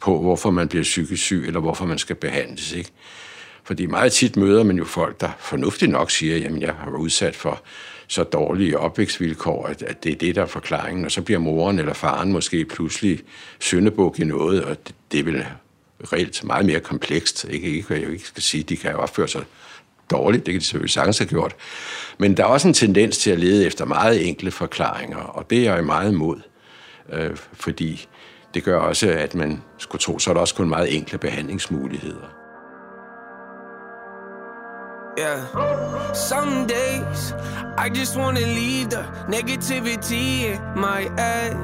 på, 0.00 0.20
hvorfor 0.20 0.50
man 0.50 0.68
bliver 0.68 0.82
psykisk 0.82 1.22
syg, 1.22 1.44
eller 1.46 1.60
hvorfor 1.60 1.86
man 1.86 1.98
skal 1.98 2.16
behandles. 2.16 2.72
Ikke? 2.72 2.90
Fordi 3.68 3.86
meget 3.86 4.12
tit 4.12 4.36
møder 4.36 4.62
man 4.62 4.76
jo 4.76 4.84
folk, 4.84 5.20
der 5.20 5.28
fornuftigt 5.38 5.90
nok 5.90 6.10
siger, 6.10 6.36
jamen 6.36 6.62
jeg 6.62 6.74
har 6.74 6.90
været 6.90 7.00
udsat 7.00 7.36
for 7.36 7.62
så 8.06 8.22
dårlige 8.24 8.78
opvækstvilkår, 8.78 9.66
at, 9.66 9.82
at 9.82 10.04
det 10.04 10.12
er 10.12 10.16
det, 10.16 10.34
der 10.34 10.42
er 10.42 10.46
forklaringen. 10.46 11.04
Og 11.04 11.10
så 11.10 11.22
bliver 11.22 11.40
moren 11.40 11.78
eller 11.78 11.92
faren 11.92 12.32
måske 12.32 12.64
pludselig 12.64 13.20
syndebuk 13.58 14.18
i 14.18 14.24
noget, 14.24 14.64
og 14.64 14.76
det, 14.86 14.94
det 15.12 15.20
er 15.20 15.24
vel 15.24 15.46
reelt 16.12 16.44
meget 16.44 16.66
mere 16.66 16.80
komplekst. 16.80 17.46
Ikke, 17.50 17.68
ikke 17.68 17.94
jeg 17.94 18.12
ikke 18.12 18.26
skal 18.26 18.42
sige, 18.42 18.62
de 18.62 18.76
kan 18.76 18.90
jo 18.90 18.98
opføre 18.98 19.28
sig 19.28 19.42
dårligt, 20.10 20.46
det 20.46 20.54
kan 20.54 20.60
de 20.60 20.64
selvfølgelig 20.64 20.90
sagtens 20.90 21.18
have 21.18 21.28
gjort. 21.28 21.56
Men 22.18 22.36
der 22.36 22.42
er 22.42 22.48
også 22.48 22.68
en 22.68 22.74
tendens 22.74 23.18
til 23.18 23.30
at 23.30 23.38
lede 23.38 23.66
efter 23.66 23.84
meget 23.84 24.28
enkle 24.28 24.50
forklaringer, 24.50 25.18
og 25.18 25.50
det 25.50 25.66
er 25.66 25.74
jeg 25.74 25.84
meget 25.84 26.12
imod, 26.12 26.40
øh, 27.12 27.36
fordi 27.52 28.08
det 28.54 28.64
gør 28.64 28.78
også, 28.78 29.10
at 29.10 29.34
man 29.34 29.62
skulle 29.78 30.00
tro, 30.00 30.18
så 30.18 30.30
er 30.30 30.34
der 30.34 30.40
også 30.40 30.54
kun 30.54 30.68
meget 30.68 30.96
enkle 30.96 31.18
behandlingsmuligheder. 31.18 32.37
Yeah. 35.18 36.12
Some 36.12 36.66
days 36.66 37.32
I 37.76 37.88
just 37.88 38.16
wanna 38.16 38.46
leave 38.60 38.90
the 38.90 39.02
negativity 39.26 40.54
in 40.54 40.60
my 40.80 41.10
head. 41.16 41.56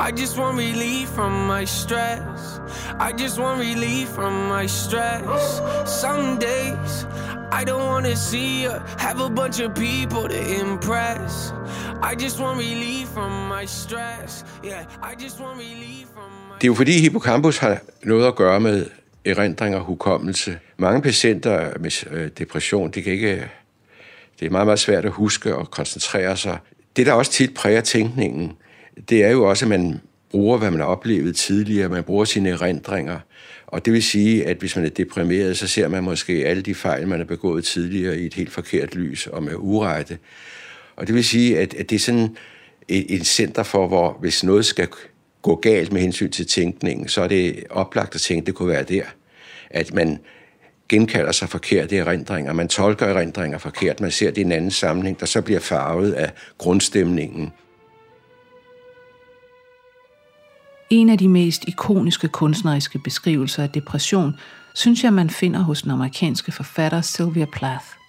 I 0.00 0.10
just 0.10 0.36
want 0.36 0.58
relief 0.58 1.08
from 1.10 1.46
my 1.46 1.64
stress. 1.64 2.58
I 2.98 3.12
just 3.12 3.38
want 3.38 3.60
relief 3.60 4.08
from 4.08 4.48
my 4.48 4.66
stress. 4.66 5.60
Some 6.02 6.38
days 6.38 7.06
I 7.52 7.62
don't 7.64 7.86
wanna 7.92 8.16
see 8.16 8.62
you 8.64 8.74
have 8.98 9.20
a 9.20 9.30
bunch 9.30 9.60
of 9.60 9.70
people 9.74 10.28
to 10.28 10.40
impress. 10.60 11.52
I 12.02 12.14
just 12.14 12.40
want 12.40 12.58
relief 12.58 13.08
from 13.08 13.32
my 13.48 13.66
stress. 13.66 14.44
Yeah, 14.64 14.84
I 15.02 15.14
just 15.14 15.38
want 15.40 15.58
relief 15.58 16.06
from 16.14 16.30
my 16.48 16.54
Det 16.60 16.64
er 16.64 16.66
jo 16.68 16.74
fordi 16.74 17.00
hippocampus 17.00 17.58
har 17.58 17.78
noget 18.04 18.26
at 18.26 18.34
gøre 18.34 18.60
med 18.60 18.86
erindring 19.24 19.76
og 19.76 19.82
hukommelse. 19.82 20.58
Mange 20.76 21.02
patienter 21.02 21.78
med 21.80 22.10
øh, 22.10 22.30
depression, 22.38 22.90
de 22.90 23.02
kan 23.02 23.12
ikke, 23.12 23.50
det 24.40 24.46
er 24.46 24.50
meget, 24.50 24.66
meget 24.66 24.78
svært 24.78 25.04
at 25.04 25.10
huske 25.10 25.56
og 25.56 25.70
koncentrere 25.70 26.36
sig. 26.36 26.58
Det, 26.96 27.06
der 27.06 27.12
også 27.12 27.32
tit 27.32 27.54
præger 27.54 27.80
tænkningen, 27.80 28.52
det 29.08 29.24
er 29.24 29.30
jo 29.30 29.48
også, 29.48 29.64
at 29.64 29.68
man 29.68 30.00
bruger, 30.30 30.58
hvad 30.58 30.70
man 30.70 30.80
har 30.80 30.86
oplevet 30.86 31.36
tidligere, 31.36 31.88
man 31.88 32.04
bruger 32.04 32.24
sine 32.24 32.48
erindringer. 32.48 33.18
Og 33.66 33.84
det 33.84 33.92
vil 33.92 34.02
sige, 34.02 34.46
at 34.46 34.56
hvis 34.56 34.76
man 34.76 34.84
er 34.84 34.88
deprimeret, 34.88 35.58
så 35.58 35.66
ser 35.66 35.88
man 35.88 36.04
måske 36.04 36.32
alle 36.32 36.62
de 36.62 36.74
fejl, 36.74 37.08
man 37.08 37.18
har 37.18 37.26
begået 37.26 37.64
tidligere 37.64 38.18
i 38.18 38.26
et 38.26 38.34
helt 38.34 38.52
forkert 38.52 38.94
lys 38.94 39.26
og 39.26 39.42
med 39.42 39.52
urette. 39.56 40.18
Og 40.96 41.06
det 41.06 41.14
vil 41.14 41.24
sige, 41.24 41.58
at, 41.58 41.74
at 41.74 41.90
det 41.90 41.96
er 41.96 42.00
sådan 42.00 42.36
et, 42.88 43.14
et 43.14 43.26
center 43.26 43.62
for, 43.62 43.88
hvor 43.88 44.18
hvis 44.20 44.44
noget 44.44 44.66
skal 44.66 44.88
gå 45.42 45.56
galt 45.56 45.92
med 45.92 46.00
hensyn 46.00 46.30
til 46.30 46.46
tænkningen, 46.46 47.08
så 47.08 47.22
er 47.22 47.28
det 47.28 47.64
oplagt 47.70 48.14
at 48.14 48.20
tænke, 48.20 48.40
at 48.40 48.46
det 48.46 48.54
kunne 48.54 48.68
være 48.68 48.82
der. 48.82 49.04
At 49.70 49.94
man 49.94 50.18
genkalder 50.88 51.32
sig 51.32 51.48
forkerte 51.48 51.96
erindringer, 51.96 52.52
man 52.52 52.68
tolker 52.68 53.06
erindringer 53.06 53.58
forkert, 53.58 54.00
man 54.00 54.10
ser 54.10 54.30
det 54.30 54.38
i 54.38 54.40
en 54.40 54.52
anden 54.52 54.70
sammenhæng, 54.70 55.20
der 55.20 55.26
så 55.26 55.42
bliver 55.42 55.60
farvet 55.60 56.12
af 56.12 56.32
grundstemningen. 56.58 57.52
En 60.90 61.08
af 61.08 61.18
de 61.18 61.28
mest 61.28 61.64
ikoniske 61.68 62.28
kunstneriske 62.28 62.98
beskrivelser 62.98 63.62
af 63.62 63.70
depression, 63.70 64.34
synes 64.74 65.04
jeg, 65.04 65.12
man 65.12 65.30
finder 65.30 65.60
hos 65.60 65.82
den 65.82 65.90
amerikanske 65.90 66.52
forfatter 66.52 67.00
Sylvia 67.00 67.46
Plath. 67.52 67.99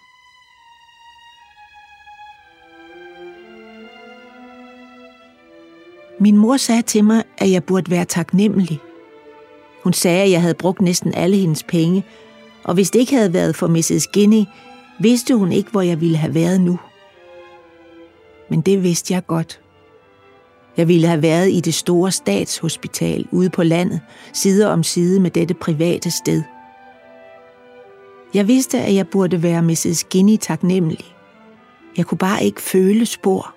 Min 6.22 6.38
mor 6.38 6.58
sagde 6.58 6.82
til 6.82 7.04
mig, 7.04 7.24
at 7.38 7.52
jeg 7.52 7.64
burde 7.64 7.92
være 7.92 8.06
taknemmelig. 8.06 8.80
Hun 9.84 9.94
sagde, 9.94 10.24
at 10.24 10.32
jeg 10.32 10.42
havde 10.42 10.54
brugt 10.54 10.82
næsten 10.82 11.14
alle 11.14 11.38
hendes 11.38 11.64
penge, 11.64 12.04
og 12.64 12.74
hvis 12.74 12.92
det 12.92 13.00
ikke 13.00 13.16
havde 13.16 13.34
været 13.34 13.56
for 13.56 13.68
Mrs. 13.68 14.08
Guinea, 14.14 14.44
vidste 15.00 15.36
hun 15.36 15.52
ikke, 15.52 15.72
hvor 15.72 15.82
jeg 15.82 16.02
ville 16.02 16.18
have 16.18 16.36
været 16.36 16.62
nu. 16.62 16.80
Men 18.50 18.62
det 18.62 18.84
vidste 18.84 19.14
jeg 19.14 19.28
godt. 19.28 19.62
Jeg 20.78 20.88
ville 20.88 21.08
have 21.08 21.22
været 21.22 21.52
i 21.52 21.60
det 21.60 21.74
store 21.74 22.12
statshospital 22.12 23.28
ude 23.32 23.50
på 23.50 23.64
landet, 23.64 24.02
side 24.34 24.72
om 24.72 24.84
side 24.84 25.20
med 25.20 25.32
dette 25.32 25.54
private 25.54 26.12
sted. 26.12 26.44
Jeg 28.34 28.48
vidste, 28.48 28.80
at 28.80 28.96
jeg 28.96 29.08
burde 29.08 29.44
være 29.44 29.62
Mrs. 29.62 30.04
Guinea 30.12 30.36
taknemmelig. 30.36 31.16
Jeg 31.98 32.06
kunne 32.06 32.18
bare 32.18 32.44
ikke 32.44 32.62
føle 32.62 33.06
spor. 33.06 33.56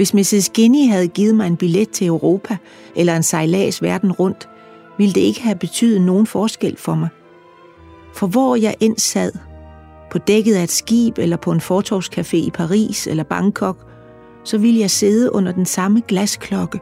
Hvis 0.00 0.14
Mrs. 0.14 0.50
Guinea 0.54 0.92
havde 0.92 1.08
givet 1.08 1.34
mig 1.34 1.46
en 1.46 1.56
billet 1.56 1.90
til 1.90 2.06
Europa 2.06 2.56
eller 2.96 3.16
en 3.16 3.22
sejlads 3.22 3.82
verden 3.82 4.12
rundt, 4.12 4.48
ville 4.98 5.14
det 5.14 5.20
ikke 5.20 5.42
have 5.42 5.56
betydet 5.56 6.00
nogen 6.00 6.26
forskel 6.26 6.76
for 6.76 6.94
mig. 6.94 7.08
For 8.14 8.26
hvor 8.26 8.56
jeg 8.56 8.74
end 8.80 8.96
sad, 8.98 9.32
på 10.10 10.18
dækket 10.18 10.54
af 10.54 10.62
et 10.62 10.70
skib 10.70 11.18
eller 11.18 11.36
på 11.36 11.52
en 11.52 11.60
fortorvscafé 11.60 12.36
i 12.36 12.50
Paris 12.54 13.06
eller 13.06 13.24
Bangkok, 13.24 13.86
så 14.44 14.58
ville 14.58 14.80
jeg 14.80 14.90
sidde 14.90 15.34
under 15.34 15.52
den 15.52 15.66
samme 15.66 16.02
glasklokke 16.08 16.80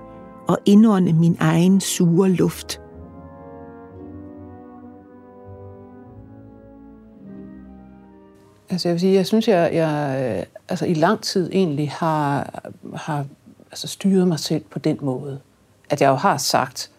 og 0.48 0.58
indånde 0.66 1.12
min 1.12 1.36
egen 1.40 1.80
sure 1.80 2.28
luft. 2.28 2.80
Altså 8.70 8.88
jeg 8.88 8.92
vil 8.92 9.00
sige, 9.00 9.14
jeg 9.14 9.26
synes, 9.26 9.48
jeg, 9.48 9.70
jeg 9.74 10.36
øh, 10.38 10.57
altså 10.68 10.86
i 10.86 10.94
lang 10.94 11.20
tid 11.20 11.50
egentlig 11.52 11.90
har, 11.90 12.60
har 12.94 13.24
altså 13.70 13.88
styret 13.88 14.28
mig 14.28 14.38
selv 14.38 14.62
på 14.70 14.78
den 14.78 14.98
måde, 15.00 15.38
at 15.90 16.00
jeg 16.00 16.08
jo 16.08 16.14
har 16.14 16.36
sagt, 16.36 16.90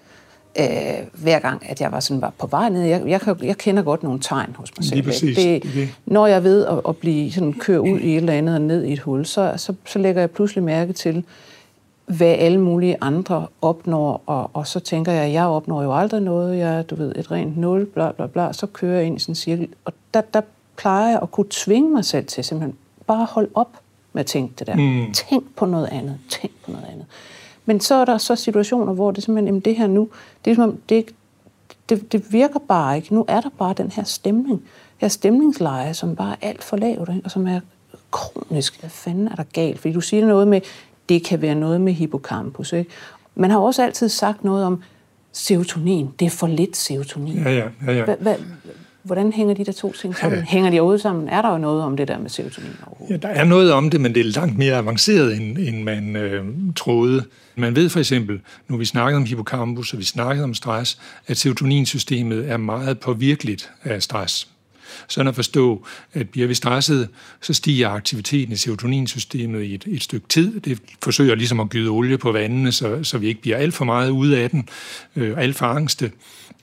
øh, 0.59 0.65
hver 1.13 1.39
gang, 1.39 1.69
at 1.69 1.81
jeg 1.81 1.91
var 1.91 1.99
sådan 1.99 2.21
var 2.21 2.33
på 2.38 2.47
vej 2.47 2.69
ned. 2.69 2.81
Jeg, 2.81 3.07
jeg, 3.07 3.43
jeg 3.43 3.57
kender 3.57 3.83
godt 3.83 4.03
nogle 4.03 4.19
tegn 4.19 4.55
hos 4.55 4.77
mig 4.77 4.85
selv. 4.85 4.95
Lige 4.95 5.05
præcis. 5.05 5.38
Det, 5.38 5.63
det. 5.63 5.89
Når 6.05 6.27
jeg 6.27 6.43
ved 6.43 6.65
at, 6.65 6.81
at 6.88 6.97
blive 6.97 7.31
sådan 7.31 7.53
køre 7.53 7.81
ud 7.81 7.99
i 7.99 8.11
et 8.11 8.17
eller 8.17 8.33
andet 8.33 8.55
og 8.55 8.61
ned 8.61 8.83
i 8.83 8.93
et 8.93 8.99
hul, 8.99 9.25
så, 9.25 9.53
så, 9.57 9.73
så 9.85 9.99
lægger 9.99 10.21
jeg 10.21 10.31
pludselig 10.31 10.63
mærke 10.63 10.93
til, 10.93 11.23
hvad 12.05 12.35
alle 12.39 12.59
mulige 12.59 12.97
andre 13.01 13.47
opnår, 13.61 14.23
og, 14.25 14.49
og 14.53 14.67
så 14.67 14.79
tænker 14.79 15.11
jeg, 15.11 15.23
at 15.23 15.33
jeg 15.33 15.45
opnår 15.45 15.83
jo 15.83 15.97
aldrig 15.97 16.21
noget, 16.21 16.57
jeg 16.57 16.89
du 16.89 16.95
ved, 16.95 17.15
et 17.15 17.31
rent 17.31 17.57
nul, 17.57 17.85
bla 17.85 18.11
bla 18.11 18.27
bla, 18.27 18.53
så 18.53 18.67
kører 18.67 18.97
jeg 18.97 19.05
ind 19.05 19.17
i 19.17 19.19
sådan 19.19 19.31
en 19.31 19.35
cirkel, 19.35 19.67
og 19.85 19.93
der, 20.13 20.21
der 20.33 20.41
plejer 20.77 21.09
jeg 21.09 21.19
at 21.21 21.31
kunne 21.31 21.47
tvinge 21.49 21.89
mig 21.89 22.05
selv 22.05 22.25
til 22.25 22.43
simpelthen 22.43 22.77
bare 23.09 23.25
holde 23.25 23.49
op 23.53 23.79
med 24.13 24.19
at 24.19 24.25
tænke 24.25 24.53
det 24.59 24.67
der. 24.67 24.75
Mm. 24.75 25.13
Tænk 25.13 25.55
på 25.55 25.65
noget 25.65 25.87
andet, 25.91 26.17
tænk 26.29 26.53
på 26.65 26.71
noget 26.71 26.85
andet. 26.91 27.05
Men 27.65 27.79
så 27.79 27.95
er 27.95 28.05
der 28.05 28.17
så 28.17 28.35
situationer, 28.35 28.93
hvor 28.93 29.11
det 29.11 29.23
simpelthen, 29.23 29.47
jamen 29.47 29.61
det 29.61 29.75
her 29.75 29.87
nu, 29.87 30.09
det 30.45 30.51
er 30.51 30.55
som 30.55 30.63
om, 30.63 30.77
det, 30.89 31.05
det, 31.89 32.11
det 32.11 32.33
virker 32.33 32.59
bare 32.67 32.95
ikke. 32.97 33.13
Nu 33.13 33.25
er 33.27 33.41
der 33.41 33.49
bare 33.57 33.73
den 33.73 33.91
her 33.91 34.03
stemning, 34.03 34.63
her 34.97 35.07
stemningsleje, 35.07 35.93
som 35.93 36.15
bare 36.15 36.31
er 36.31 36.47
alt 36.49 36.63
for 36.63 36.77
lavt, 36.77 37.09
ikke? 37.09 37.21
og 37.25 37.31
som 37.31 37.47
er 37.47 37.59
kronisk. 38.11 38.79
Hvad 38.79 38.89
fanden 38.89 39.27
er 39.27 39.35
der 39.35 39.43
galt? 39.53 39.79
Fordi 39.79 39.93
du 39.93 40.01
siger 40.01 40.25
noget 40.25 40.47
med, 40.47 40.61
det 41.09 41.23
kan 41.23 41.41
være 41.41 41.55
noget 41.55 41.81
med 41.81 41.93
hippocampus. 41.93 42.73
Ikke? 42.73 42.89
Man 43.35 43.51
har 43.51 43.59
også 43.59 43.83
altid 43.83 44.09
sagt 44.09 44.43
noget 44.43 44.65
om 44.65 44.83
serotonin. 45.31 46.09
Det 46.19 46.25
er 46.25 46.29
for 46.29 46.47
lidt 46.47 46.77
serotonin. 46.77 47.37
Ja, 47.37 47.51
ja, 47.51 47.69
ja. 47.85 47.91
ja. 47.91 48.15
Hva, 48.15 48.35
Hvordan 49.03 49.33
hænger 49.33 49.53
de 49.53 49.65
der 49.65 49.71
to 49.71 49.93
ting 49.93 50.15
sammen? 50.15 50.41
Hænger 50.41 50.71
de 50.71 50.79
overhovedet 50.79 51.01
sammen? 51.01 51.29
Er 51.29 51.41
der 51.41 51.51
jo 51.51 51.57
noget 51.57 51.83
om 51.83 51.97
det 51.97 52.07
der 52.07 52.19
med 52.19 52.29
serotonin 52.29 52.71
overhovedet? 52.87 53.23
Ja, 53.23 53.27
der 53.27 53.33
er 53.33 53.43
noget 53.43 53.71
om 53.71 53.89
det, 53.89 54.01
men 54.01 54.15
det 54.15 54.19
er 54.21 54.39
langt 54.39 54.57
mere 54.57 54.75
avanceret, 54.75 55.35
end, 55.35 55.57
end 55.57 55.83
man 55.83 56.15
øh, 56.15 56.45
troede. 56.75 57.25
Man 57.55 57.75
ved 57.75 57.89
for 57.89 57.99
eksempel, 57.99 58.41
nu 58.67 58.77
vi 58.77 58.85
snakkede 58.85 59.17
om 59.17 59.25
hippocampus, 59.25 59.93
og 59.93 59.99
vi 59.99 60.03
snakkede 60.03 60.43
om 60.43 60.53
stress, 60.53 60.99
at 61.27 61.37
serotoninsystemet 61.37 62.49
er 62.51 62.57
meget 62.57 62.99
påvirkeligt 62.99 63.71
af 63.83 64.03
stress. 64.03 64.47
Sådan 65.08 65.27
at 65.27 65.36
forstå, 65.36 65.86
at 66.13 66.29
bliver 66.29 66.48
vi 66.48 66.53
stresset, 66.53 67.10
så 67.41 67.53
stiger 67.53 67.89
aktiviteten 67.89 68.53
i 68.53 68.55
serotoninsystemet 68.55 69.63
i 69.63 69.74
et, 69.74 69.84
et 69.88 70.03
stykke 70.03 70.27
tid. 70.27 70.60
Det 70.60 70.79
forsøger 71.03 71.36
ligesom 71.36 71.60
at 71.60 71.69
gyde 71.69 71.89
olie 71.89 72.17
på 72.17 72.31
vandene, 72.31 72.72
så, 72.72 73.03
så 73.03 73.17
vi 73.17 73.27
ikke 73.27 73.41
bliver 73.41 73.58
alt 73.58 73.74
for 73.74 73.86
meget 73.86 74.10
ude 74.10 74.39
af 74.39 74.50
den, 74.50 74.69
øh, 75.15 75.38
alt 75.38 75.55
for 75.55 75.65
angste. 75.65 76.12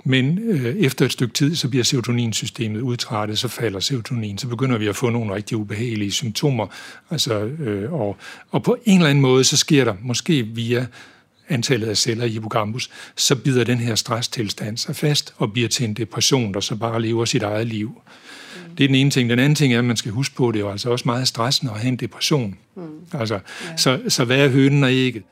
Men 0.04 0.38
øh, 0.38 0.76
efter 0.76 1.04
et 1.04 1.12
stykke 1.12 1.35
tid, 1.35 1.54
så 1.54 1.68
bliver 1.68 1.85
serotoninsystemet 1.85 2.80
udtrættet, 2.80 3.38
så 3.38 3.49
falder 3.49 3.80
serotonin, 3.80 4.38
så 4.38 4.49
begynder 4.49 4.78
vi 4.78 4.87
at 4.87 4.97
få 4.97 5.11
nogle 5.11 5.35
rigtig 5.35 5.56
ubehagelige 5.56 6.11
symptomer. 6.11 6.66
Altså, 7.11 7.45
øh, 7.45 7.92
og, 7.92 8.16
og 8.50 8.62
på 8.62 8.76
en 8.85 8.99
eller 8.99 9.11
anden 9.11 9.23
måde, 9.23 9.45
så 9.45 9.56
sker 9.56 9.85
der 9.85 9.95
måske 10.02 10.42
via 10.42 10.87
antallet 11.48 11.88
af 11.88 11.96
celler 11.96 12.24
i 12.24 12.28
hippocampus, 12.28 12.90
så 13.16 13.36
bider 13.36 13.64
den 13.64 13.78
her 13.78 13.94
stresstilstand 13.94 14.76
sig 14.76 14.96
fast 14.96 15.34
og 15.36 15.52
bliver 15.52 15.68
til 15.68 15.84
en 15.84 15.94
depression, 15.94 16.54
der 16.54 16.60
så 16.60 16.76
bare 16.76 17.02
lever 17.02 17.24
sit 17.24 17.42
eget 17.42 17.66
liv. 17.66 18.02
Det 18.78 18.84
er 18.84 18.88
den 18.88 18.94
ene 18.94 19.10
ting. 19.10 19.30
Den 19.30 19.38
anden 19.38 19.54
ting 19.54 19.74
er, 19.74 19.78
at 19.78 19.84
man 19.84 19.96
skal 19.96 20.12
huske 20.12 20.34
på, 20.34 20.48
at 20.48 20.54
det 20.54 20.60
er 20.60 20.64
jo 20.64 20.70
altså 20.70 20.90
også 20.90 21.02
meget 21.06 21.28
stressende 21.28 21.72
at 21.72 21.80
have 21.80 21.88
en 21.88 21.96
depression. 21.96 22.58
Mm. 22.76 22.82
Altså, 23.12 23.34
ja. 23.34 23.76
så, 23.76 24.00
så 24.08 24.24
hvad 24.24 24.38
er 24.38 24.48
hønen 24.48 24.84
og 24.84 24.90
ægget? 24.92 25.22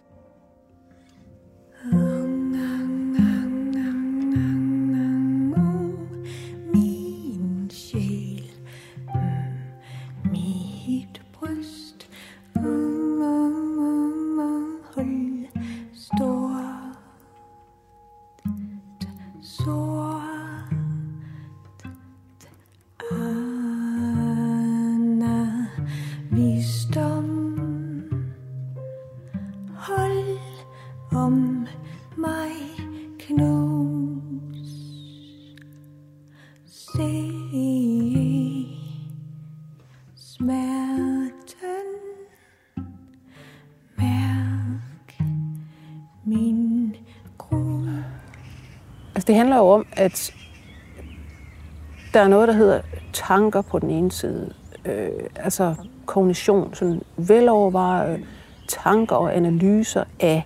Der 52.14 52.20
er 52.20 52.28
noget, 52.28 52.48
der 52.48 52.54
hedder 52.54 52.80
tanker 53.12 53.62
på 53.62 53.78
den 53.78 53.90
ene 53.90 54.12
side. 54.12 54.54
Øh, 54.84 55.08
altså 55.36 55.74
kognition, 56.06 56.74
sådan 56.74 57.02
velovervejede 57.16 58.18
øh, 58.18 58.24
tanker 58.68 59.16
og 59.16 59.36
analyser 59.36 60.04
af 60.20 60.42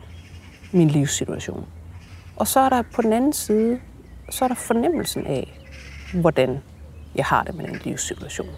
min 0.73 0.89
livssituation. 0.89 1.67
Og 2.37 2.47
så 2.47 2.61
er 2.61 2.69
der 2.69 2.83
på 2.95 3.03
den 3.03 3.13
anden 3.13 3.33
side, 3.33 3.81
så 4.31 4.45
er 4.45 4.49
der 4.49 4.55
fornemmelsen 4.55 5.27
af, 5.27 5.59
hvordan 6.15 6.59
jeg 7.15 7.25
har 7.25 7.43
det 7.43 7.55
med 7.55 7.65
den 7.65 7.81
livssituation. 7.85 8.49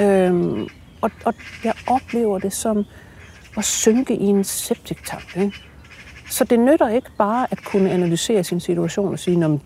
Øhm, 0.00 0.68
og, 1.00 1.10
og 1.24 1.34
jeg 1.64 1.74
oplever 1.86 2.38
det 2.38 2.52
som 2.52 2.84
at 3.56 3.64
synke 3.64 4.16
i 4.16 4.24
en 4.24 4.44
septiktank. 4.44 5.36
Ikke? 5.36 5.56
Så 6.30 6.44
det 6.44 6.60
nytter 6.60 6.88
ikke 6.88 7.10
bare 7.18 7.46
at 7.50 7.64
kunne 7.64 7.90
analysere 7.90 8.44
sin 8.44 8.60
situation 8.60 9.12
og 9.12 9.18
sige, 9.18 9.60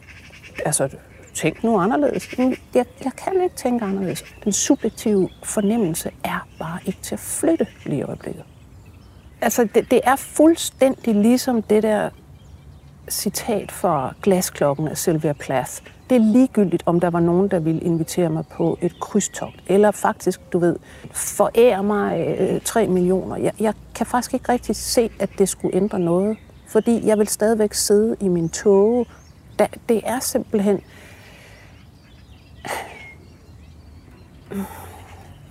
altså, 0.65 0.89
tænk 1.35 1.65
nu 1.65 1.79
anderledes. 1.79 2.39
Mm, 2.39 2.55
jeg, 2.75 2.85
jeg 3.05 3.13
kan 3.17 3.43
ikke 3.43 3.57
tænke 3.57 3.85
anderledes. 3.85 4.25
Den 4.45 4.53
subjektive 4.53 5.29
fornemmelse 5.43 6.11
er 6.25 6.47
bare 6.59 6.79
ikke 6.87 6.99
til 7.03 7.15
at 7.15 7.21
flytte 7.21 7.67
lige 7.87 7.99
i 7.99 8.03
øjeblikket. 8.03 8.45
Altså, 9.41 9.69
det, 9.75 9.91
det 9.91 10.01
er 10.05 10.17
fuldstændig 10.17 11.15
ligesom 11.15 11.63
det 11.63 11.83
der 11.83 12.11
citat 13.11 13.73
fra 13.73 14.15
Glasklokken 14.23 14.89
af 14.89 14.99
Sylvia 14.99 15.33
Plath. 15.33 15.73
Det 16.11 16.17
er 16.17 16.33
ligegyldigt, 16.33 16.83
om 16.87 17.01
der 17.01 17.11
var 17.11 17.21
nogen, 17.21 17.49
der 17.49 17.59
ville 17.59 17.81
invitere 17.81 18.31
mig 18.31 18.45
på 18.47 18.79
et 18.81 19.01
krydstogt, 19.01 19.57
eller 19.67 19.91
faktisk, 19.91 20.41
du 20.53 20.59
ved, 20.59 20.77
forære 21.13 21.83
mig 21.83 22.37
øh, 22.39 22.61
3 22.61 22.87
millioner. 22.87 23.37
Jeg, 23.37 23.53
jeg 23.61 23.75
kan 23.95 24.07
faktisk 24.07 24.35
ikke 24.35 24.53
rigtig 24.53 24.77
se, 24.77 25.11
at 25.19 25.31
det 25.39 25.49
skulle 25.49 25.77
ændre 25.77 25.99
noget 25.99 26.37
fordi 26.69 27.07
jeg 27.07 27.19
vil 27.19 27.29
stadigvæk 27.29 27.75
sidde 27.75 28.17
i 28.21 28.29
min 28.29 28.49
tåge. 28.49 29.07
Det 29.89 30.01
er 30.05 30.21
simpelthen 30.21 30.81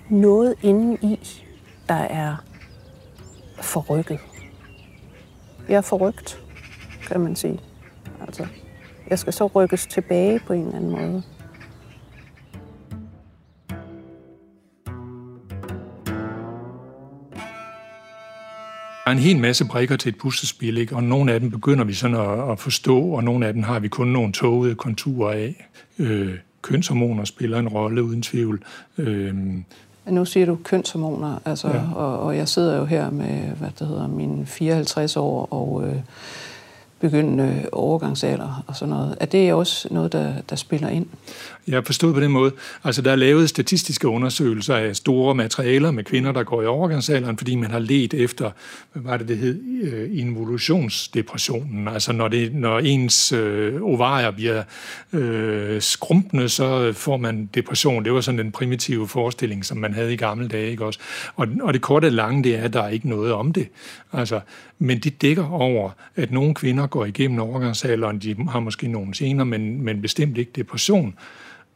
noget 0.10 0.56
inden 0.62 0.98
i, 1.02 1.44
der 1.90 1.96
er 1.96 2.36
forrykket. 3.62 4.20
Jeg 5.70 5.76
er 5.76 5.82
forrygt, 5.82 6.42
kan 7.08 7.20
man 7.20 7.36
sige. 7.36 7.60
Altså, 8.22 8.48
jeg 9.10 9.20
skal 9.20 9.34
så 9.34 9.48
rykkes 9.48 9.86
tilbage 9.86 10.40
på 10.40 10.54
en 10.54 10.62
eller 10.62 10.76
anden 10.76 10.92
måde. 10.92 11.24
er 19.08 19.12
en 19.12 19.20
hel 19.20 19.40
masse 19.40 19.66
brikker 19.66 19.96
til 19.96 20.10
et 20.10 20.18
puslespil, 20.18 20.78
ikke? 20.78 20.96
og 20.96 21.04
nogle 21.04 21.34
af 21.34 21.40
dem 21.40 21.52
begynder 21.52 21.84
vi 21.84 21.94
sådan 21.94 22.16
at, 22.16 22.52
at 22.52 22.60
forstå, 22.60 23.00
og 23.00 23.24
nogle 23.24 23.48
af 23.48 23.54
dem 23.54 23.64
har 23.64 23.80
vi 23.80 23.88
kun 23.88 24.08
nogle 24.08 24.34
tågede 24.34 24.76
konturer 24.76 25.32
af. 25.32 25.68
Øh, 26.00 26.34
kønshormoner 26.62 27.26
spiller 27.26 27.60
en 27.60 27.67
rolle 27.67 28.04
uden 28.04 28.22
tvivl. 28.22 28.63
Øh, 28.98 29.36
nu 30.06 30.26
siger 30.26 30.46
du 30.46 30.58
kønshormoner, 30.63 31.39
altså, 31.46 31.67
ja. 31.67 31.82
og, 31.96 32.20
og 32.20 32.38
jeg 32.38 32.48
sidder 32.48 32.78
jo 32.78 32.86
her 32.86 33.10
med, 33.10 33.39
hvad 33.60 33.70
det 33.80 33.88
hedder, 33.88 34.08
mine 34.08 34.46
54 34.46 35.17
år, 35.17 35.48
og 35.54 35.84
øh, 35.88 35.96
begyndende 37.00 37.70
overgangsalder 37.72 38.64
og 38.68 38.76
sådan 38.76 38.94
noget. 38.94 39.18
Er 39.20 39.26
det 39.26 39.54
også 39.54 39.88
noget, 39.92 40.12
der, 40.12 40.34
der 40.50 40.56
spiller 40.56 40.90
ind? 40.90 41.06
Jeg 41.68 41.86
forstod 41.86 42.14
på 42.14 42.20
den 42.20 42.32
måde. 42.32 42.52
Altså, 42.84 43.02
der 43.02 43.12
er 43.12 43.16
lavet 43.16 43.50
statistiske 43.50 44.08
undersøgelser 44.08 44.76
af 44.76 44.96
store 44.96 45.36
materialer 45.36 45.92
med 45.92 46.04
kvinder, 46.04 46.32
der 46.32 46.44
går 46.44 46.62
i 46.62 46.66
overgangsalderen, 46.66 47.38
fordi 47.38 47.56
man 47.56 47.72
har 47.72 47.80
let 47.80 48.14
efter, 48.14 48.52
hvad 48.94 49.04
var 49.04 49.18
det, 49.18 49.28
det 49.28 49.38
hed, 49.38 49.62
øh, 49.82 50.20
involutionsdepressionen. 50.20 51.88
Altså, 51.88 52.14
når, 52.14 52.28
det, 52.28 52.56
når 52.56 52.80
ens 52.80 53.32
øh, 53.32 53.82
ovarier 53.82 54.32
bliver 54.32 54.64
øh, 55.14 55.82
skrumpende, 55.82 56.50
så 56.50 56.94
får 56.94 57.18
man 57.18 57.50
depression. 57.56 58.06
Det 58.06 58.14
var 58.14 58.22
sådan 58.22 58.40
den 58.40 58.52
primitive 58.52 59.08
forestilling, 59.08 59.66
som 59.66 59.78
man 59.78 59.94
havde 59.94 60.14
i 60.14 60.18
gamle 60.18 60.48
dage, 60.48 60.72
ikke 60.72 60.86
også? 60.86 61.00
Og, 61.36 61.48
og 61.62 61.74
det 61.74 61.82
korte 61.82 62.06
og 62.06 62.12
lange, 62.12 62.44
det 62.44 62.56
er, 62.56 62.64
at 62.64 62.74
der 62.74 62.82
er 62.82 62.90
ikke 62.90 63.10
noget 63.10 63.34
om 63.34 63.54
det. 63.54 63.68
Altså, 64.14 64.40
men 64.80 65.00
det 65.00 65.22
dækker 65.22 65.50
over, 65.52 65.90
at 66.16 66.32
nogle 66.32 66.54
kvinder 66.54 66.87
går 66.88 67.06
igennem 67.06 67.39
overgangsalderen, 67.39 68.19
de 68.19 68.36
har 68.50 68.60
måske 68.60 68.88
nogle 68.88 69.15
senere, 69.15 69.45
men, 69.45 69.82
men 69.82 70.02
bestemt 70.02 70.38
ikke 70.38 70.52
depression. 70.56 71.15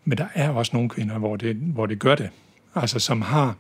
Men 0.06 0.18
der 0.18 0.26
er 0.36 0.50
også 0.50 0.72
nogle 0.74 0.90
kvinder, 0.90 1.18
hvor 1.18 1.36
det, 1.36 1.56
hvor 1.56 1.86
det 1.86 2.00
gør 2.00 2.16
det. 2.16 2.30
Altså 2.76 3.00
som 3.00 3.22
har, 3.22 3.56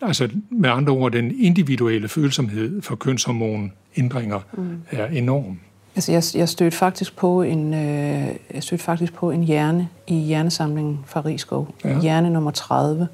altså 0.00 0.28
med 0.50 0.70
andre 0.70 0.92
ord, 0.92 1.12
den 1.12 1.40
individuelle 1.40 2.08
følsomhed 2.08 2.82
for 2.82 2.96
kønshormonændringer 2.96 4.40
mm. 4.52 4.82
er 4.90 5.06
enorm. 5.06 5.58
Altså 5.94 6.12
jeg, 6.12 6.22
jeg 6.34 6.48
stødte 6.48 6.76
faktisk 6.76 7.16
på 7.16 7.42
en 7.42 7.74
øh, 7.74 8.28
jeg 8.54 8.62
stødte 8.62 8.84
faktisk 8.84 9.14
på 9.14 9.30
en 9.30 9.42
hjerne 9.42 9.88
i 10.06 10.14
hjernesamlingen 10.14 10.98
fra 11.06 11.20
Rigskov, 11.20 11.74
ja. 11.84 12.00
hjerne 12.00 12.30
nummer 12.30 12.50
30, 12.50 13.08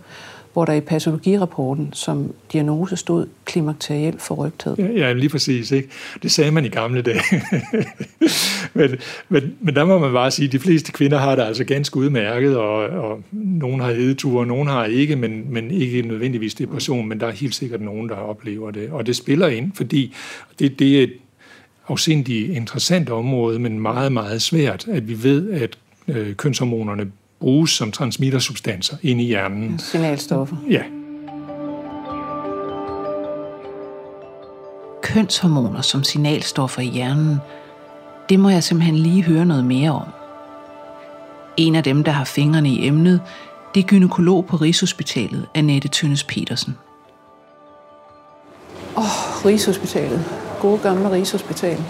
hvor 0.59 0.65
der 0.65 0.73
i 0.73 0.81
patologirapporten 0.81 1.93
som 1.93 2.35
diagnose 2.53 2.97
stod 2.97 3.27
klimakteriel 3.45 4.19
forrygthed. 4.19 4.77
Ja, 4.79 4.87
ja, 4.87 5.13
lige 5.13 5.29
præcis. 5.29 5.71
Ikke? 5.71 5.89
Det 6.23 6.31
sagde 6.31 6.51
man 6.51 6.65
i 6.65 6.69
gamle 6.69 7.03
dage. 7.03 7.21
men, 8.75 8.91
men, 9.29 9.55
men 9.61 9.77
der 9.77 9.85
må 9.85 9.99
man 9.99 10.13
bare 10.13 10.31
sige, 10.31 10.47
at 10.47 10.53
de 10.53 10.59
fleste 10.59 10.93
kvinder 10.93 11.19
har 11.19 11.37
det 11.37 11.43
altså 11.43 11.65
ganske 11.65 11.97
udmærket, 11.97 12.57
og, 12.57 12.77
og 12.77 13.23
nogen 13.33 13.81
har 13.81 13.93
hedeture, 13.93 14.41
og 14.41 14.47
nogen 14.47 14.69
har 14.69 14.85
ikke, 14.85 15.17
men, 15.17 15.53
men 15.53 15.71
ikke 15.71 16.03
nødvendigvis 16.03 16.55
depression, 16.55 17.09
men 17.09 17.21
der 17.21 17.27
er 17.27 17.33
helt 17.33 17.55
sikkert 17.55 17.81
nogen, 17.81 18.09
der 18.09 18.15
oplever 18.15 18.71
det. 18.71 18.91
Og 18.91 19.07
det 19.07 19.17
spiller 19.17 19.49
ind, 19.49 19.73
fordi 19.75 20.15
det, 20.59 20.79
det 20.79 20.99
er 20.99 21.03
et 21.03 21.13
afsindigt 21.89 22.51
interessant 22.51 23.11
område, 23.11 23.59
men 23.59 23.81
meget, 23.81 24.13
meget 24.13 24.43
svært, 24.43 24.89
at 24.89 25.09
vi 25.09 25.23
ved, 25.23 25.51
at 25.51 25.79
øh, 26.09 26.35
kønshormonerne 26.35 27.11
bruges 27.41 27.71
som 27.71 27.93
transmittersubstanser 27.93 28.97
ind 29.03 29.21
i 29.21 29.25
hjernen. 29.25 29.79
Signalstoffer. 29.79 30.57
Ja. 30.71 30.83
Kønshormoner 35.03 35.81
som 35.81 36.05
signalstoffer 36.05 36.83
i 36.83 36.87
hjernen, 36.87 37.37
det 38.29 38.41
må 38.41 38.49
jeg 38.49 38.65
simpelthen 38.65 38.97
lige 38.97 39.23
høre 39.23 39.45
noget 39.45 39.65
mere 39.65 39.91
om. 39.91 40.07
En 41.57 41.75
af 41.75 41.83
dem, 41.85 42.05
der 42.05 42.13
har 42.13 42.25
fingrene 42.25 42.69
i 42.69 42.87
emnet, 42.87 43.21
det 43.75 43.83
er 43.83 43.89
gynekolog 43.89 44.47
på 44.47 44.57
Rigshospitalet, 44.57 45.47
Annette 45.55 45.89
Tønnes 45.89 46.25
Petersen. 46.25 46.77
Åh, 48.97 49.03
oh, 49.03 49.47
Rigshospitalet. 49.47 50.25
Gode 50.61 50.79
gamle 50.79 51.11
Rigshospital. 51.11 51.85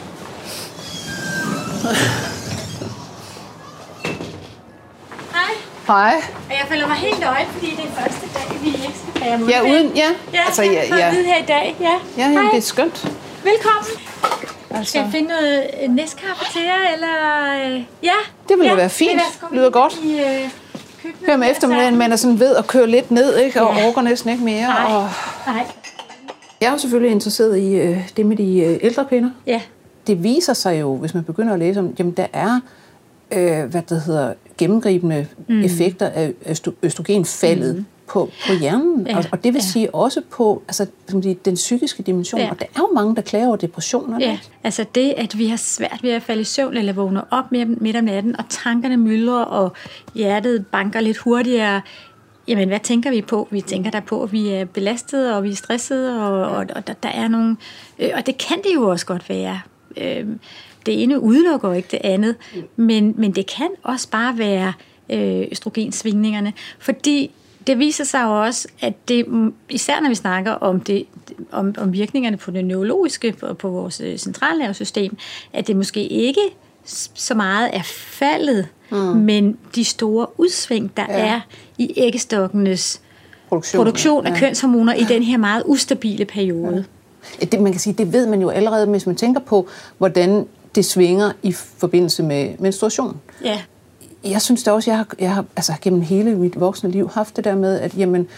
Hej. 5.89 6.15
Og 6.49 6.51
jeg 6.61 6.65
føler 6.69 6.87
mig 6.87 6.97
helt 6.97 7.25
øje, 7.25 7.47
fordi 7.53 7.67
det 7.71 7.85
er 7.85 8.01
første 8.03 8.27
dag, 8.35 8.61
vi 8.63 8.69
ikke 8.69 8.99
skal 8.99 9.23
bære 9.23 9.49
Ja, 9.49 9.63
uden, 9.63 9.97
ja. 9.97 10.09
Ja, 10.35 10.41
altså, 10.47 10.63
ja, 10.63 10.71
ja, 10.73 10.97
ja. 10.97 11.11
her 11.11 11.37
i 11.43 11.47
dag. 11.49 11.77
Ja, 11.81 11.87
Ja, 11.87 12.23
jamen, 12.23 12.39
Hej. 12.39 12.51
det 12.51 12.57
er 12.59 12.63
skønt. 12.63 13.13
Velkommen. 13.45 13.85
Altså. 14.71 14.91
Skal 14.91 15.01
jeg 15.03 15.09
finde 15.13 15.29
noget 15.29 15.67
øh, 15.83 15.91
næstkaffe 15.91 16.45
til 16.53 16.63
jer, 16.63 16.95
eller... 16.95 17.75
øh, 17.77 17.83
Ja. 18.03 18.13
Det 18.49 18.57
ville 18.59 18.71
ja. 18.71 18.75
være 18.75 18.89
fint. 18.91 19.13
værsgo, 19.15 19.55
Lyder 19.55 19.71
godt. 19.71 19.95
I, 20.05 20.13
øh, 20.21 20.51
køkkenet 21.03 21.31
Hør 21.31 21.37
med 21.37 21.51
eftermiddagen, 21.51 21.97
man 21.97 22.13
er 22.13 22.17
sådan 22.17 22.41
ved 22.41 22.57
at 22.57 22.67
køre 22.67 22.87
lidt 22.87 23.11
ned, 23.11 23.37
ikke? 23.39 23.63
Og 23.63 23.77
Ja. 23.77 23.89
orker 23.89 24.03
næsten 24.03 24.31
ikke 24.31 24.45
mere. 24.45 24.67
Nej. 24.69 24.85
Og 24.95 25.09
Nej. 25.47 25.65
jeg 26.61 26.73
er 26.73 26.77
selvfølgelig 26.77 27.11
interesseret 27.13 27.59
i 27.59 27.75
øh, 27.75 28.09
det 28.17 28.27
med 28.27 28.37
de 28.37 28.59
øh, 28.61 28.79
ældre 28.83 29.05
kvinder. 29.05 29.31
Ja. 29.47 29.61
Det 30.07 30.23
viser 30.23 30.53
sig 30.53 30.81
jo, 30.81 30.97
hvis 30.97 31.15
man 31.15 31.25
begynder 31.25 31.53
at 31.53 31.59
læse 31.59 31.81
om, 31.81 31.95
jamen 31.99 32.13
der 32.13 32.27
er, 32.33 32.61
øh, 33.33 33.65
hvad 33.65 33.83
det 33.89 34.03
hedder, 34.03 34.33
gennemgribende 34.59 35.27
Mm. 35.49 35.63
effekter 35.65 36.09
af 36.09 36.33
østro- 36.47 36.75
østrogenfaldet 36.83 37.77
mm. 37.77 37.85
på, 38.07 38.31
på 38.47 38.53
hjernen. 38.61 39.07
Ja. 39.07 39.17
Og, 39.17 39.25
og 39.33 39.45
det 39.45 39.55
vil 39.55 39.61
ja. 39.61 39.67
sige 39.73 39.95
også 39.95 40.23
på 40.31 40.63
altså, 40.69 40.87
den 41.45 41.55
psykiske 41.55 42.03
dimension. 42.03 42.41
Ja. 42.41 42.51
Og 42.51 42.59
der 42.61 42.65
er 42.77 42.81
jo 42.81 42.89
mange, 42.95 43.17
der 43.17 43.23
klager 43.23 43.47
over 43.47 43.57
depressioner. 43.57 44.19
Ja, 44.21 44.39
altså 44.65 44.85
det, 44.95 45.15
at 45.17 45.39
vi 45.39 45.47
har 45.47 45.57
svært 45.57 45.99
ved 46.03 46.11
at 46.11 46.23
falde 46.23 46.41
i 46.41 46.45
søvn 46.45 46.77
eller 46.77 46.93
vågne 46.93 47.33
op 47.33 47.53
midt 47.53 47.81
midt 47.81 47.97
om 47.97 48.05
natten, 48.05 48.37
og 48.37 48.45
tankerne 48.49 48.97
myldrer, 48.97 49.43
og 49.43 49.73
hjertet 50.15 50.67
banker 50.67 51.01
lidt 51.01 51.17
hurtigere. 51.19 51.81
Jamen, 52.49 52.69
hvad 52.69 52.81
tænker 52.81 53.11
vi 53.11 53.23
på? 53.23 53.49
Vi 53.51 53.61
tænker 53.61 53.91
der 53.91 54.01
på, 54.01 54.23
at 54.23 54.33
vi 54.33 54.49
er 54.49 54.65
belastede, 54.65 55.37
og 55.37 55.43
vi 55.45 55.51
er 55.51 55.57
stressede, 55.57 56.23
og, 56.23 56.51
og, 56.51 56.67
og 56.77 56.87
der, 56.87 56.93
der 57.03 57.09
er 57.09 57.29
nogle... 57.29 57.57
Øh, 57.99 58.11
og 58.15 58.27
det 58.27 58.39
kan 58.39 58.57
det 58.57 58.75
jo 58.75 58.89
også 58.89 59.07
godt 59.07 59.29
være. 59.29 59.61
Øh, 59.97 60.27
det 60.89 61.03
ene 61.03 61.21
udelukker 61.21 61.73
ikke 61.73 61.89
det 61.91 62.01
andet, 62.05 62.37
men, 62.77 63.15
men 63.17 63.33
det 63.33 63.47
kan 63.47 63.69
også 63.83 64.09
bare 64.11 64.39
være 64.39 64.73
øh, 65.11 65.47
østrogensvingningerne, 65.51 66.53
fordi 66.79 67.31
det 67.67 67.79
viser 67.79 68.05
sig 68.05 68.23
jo 68.25 68.45
også, 68.45 68.69
at 68.81 69.09
det, 69.09 69.29
mm, 69.29 69.55
især 69.69 70.01
når 70.01 70.09
vi 70.09 70.15
snakker 70.15 70.53
om, 70.53 70.81
det, 70.81 71.07
om, 71.53 71.75
om 71.79 71.93
virkningerne 71.93 72.37
på 72.37 72.51
det 72.51 72.65
neurologiske, 72.65 73.33
på, 73.33 73.55
på 73.55 73.69
vores 73.69 74.01
øh, 74.01 74.19
centralnervesystem, 74.19 75.17
at 75.53 75.67
det 75.67 75.77
måske 75.77 76.07
ikke 76.07 76.41
så 77.15 77.35
meget 77.35 77.71
er 77.73 77.83
faldet, 77.83 78.67
mm. 78.91 78.97
men 78.99 79.57
de 79.75 79.85
store 79.85 80.27
udsving, 80.41 80.97
der. 80.97 81.07
Ja. 81.09 81.27
er 81.27 81.41
i 81.79 81.93
æggestokkenes 81.97 83.01
Produktion, 83.49 83.79
produktion 83.79 84.27
af 84.27 84.31
ja. 84.31 84.39
kønshormoner 84.39 84.95
i 84.95 85.05
den 85.05 85.23
her 85.23 85.37
meget 85.37 85.63
ustabile 85.67 86.25
periode. 86.25 86.85
Ja, 87.41 87.47
Det, 87.47 87.61
man 87.61 87.73
kan 87.73 87.81
sige, 87.81 87.93
det 87.93 88.13
ved 88.13 88.27
man 88.27 88.41
jo 88.41 88.49
allerede, 88.49 88.87
hvis 88.87 89.07
man 89.07 89.17
tænker 89.17 89.41
på, 89.41 89.69
hvordan 89.99 90.47
det 90.75 90.85
svinger 90.85 91.33
i 91.43 91.53
forbindelse 91.53 92.23
med 92.23 92.55
menstruation. 92.59 93.21
Ja. 93.45 93.61
Jeg 94.25 94.43
synes 94.43 94.63
da 94.63 94.71
også, 94.73 94.91
jeg 94.91 94.97
har, 94.99 95.07
jeg 95.19 95.35
har 95.35 95.45
altså, 95.57 95.73
gennem 95.83 96.01
hele 96.01 96.35
mit 96.35 96.61
voksne 96.61 96.91
liv 96.91 97.11
haft 97.15 97.37
det 97.37 97.45
der 97.45 97.55
med, 97.57 97.81
at 97.81 97.99
jamen, 97.99 98.29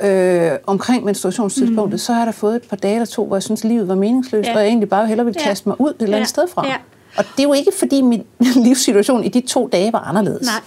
øh, 0.00 0.50
omkring 0.66 1.04
menstruationstidspunktet, 1.04 1.94
mm. 1.94 1.98
så 1.98 2.12
har 2.12 2.20
jeg 2.20 2.26
da 2.26 2.30
fået 2.30 2.56
et 2.56 2.62
par 2.62 2.76
dage 2.76 2.94
eller 2.94 3.06
to, 3.06 3.26
hvor 3.26 3.36
jeg 3.36 3.42
synes, 3.42 3.64
livet 3.64 3.88
var 3.88 3.94
meningsløst, 3.94 4.48
Ja. 4.48 4.54
og 4.54 4.60
jeg 4.60 4.68
egentlig 4.68 4.88
bare 4.88 5.06
hellere 5.06 5.24
ville 5.24 5.40
Ja. 5.40 5.48
kaste 5.48 5.68
mig 5.68 5.80
ud 5.80 5.90
et 5.90 5.96
eller 6.02 6.16
andet 6.16 6.26
Ja. 6.26 6.28
sted 6.28 6.44
fra. 6.54 6.66
Ja. 6.66 6.76
Og 7.16 7.24
det 7.36 7.38
er 7.42 7.42
jo 7.48 7.52
ikke, 7.52 7.72
fordi 7.78 8.02
min 8.02 8.24
livssituation 8.64 9.24
i 9.24 9.28
de 9.28 9.40
to 9.40 9.68
dage 9.72 9.92
var 9.92 9.98
anderledes. 9.98 10.46
Nej, 10.46 10.60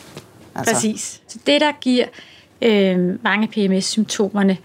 altså. 0.56 0.74
præcis. 0.74 1.22
Så 1.28 1.38
det, 1.48 1.62
der 1.62 1.72
giver 1.82 2.06
øh, 2.62 3.24
mange 3.24 3.48
PMS-symptomerne, 3.48 4.52
øh, 4.52 4.58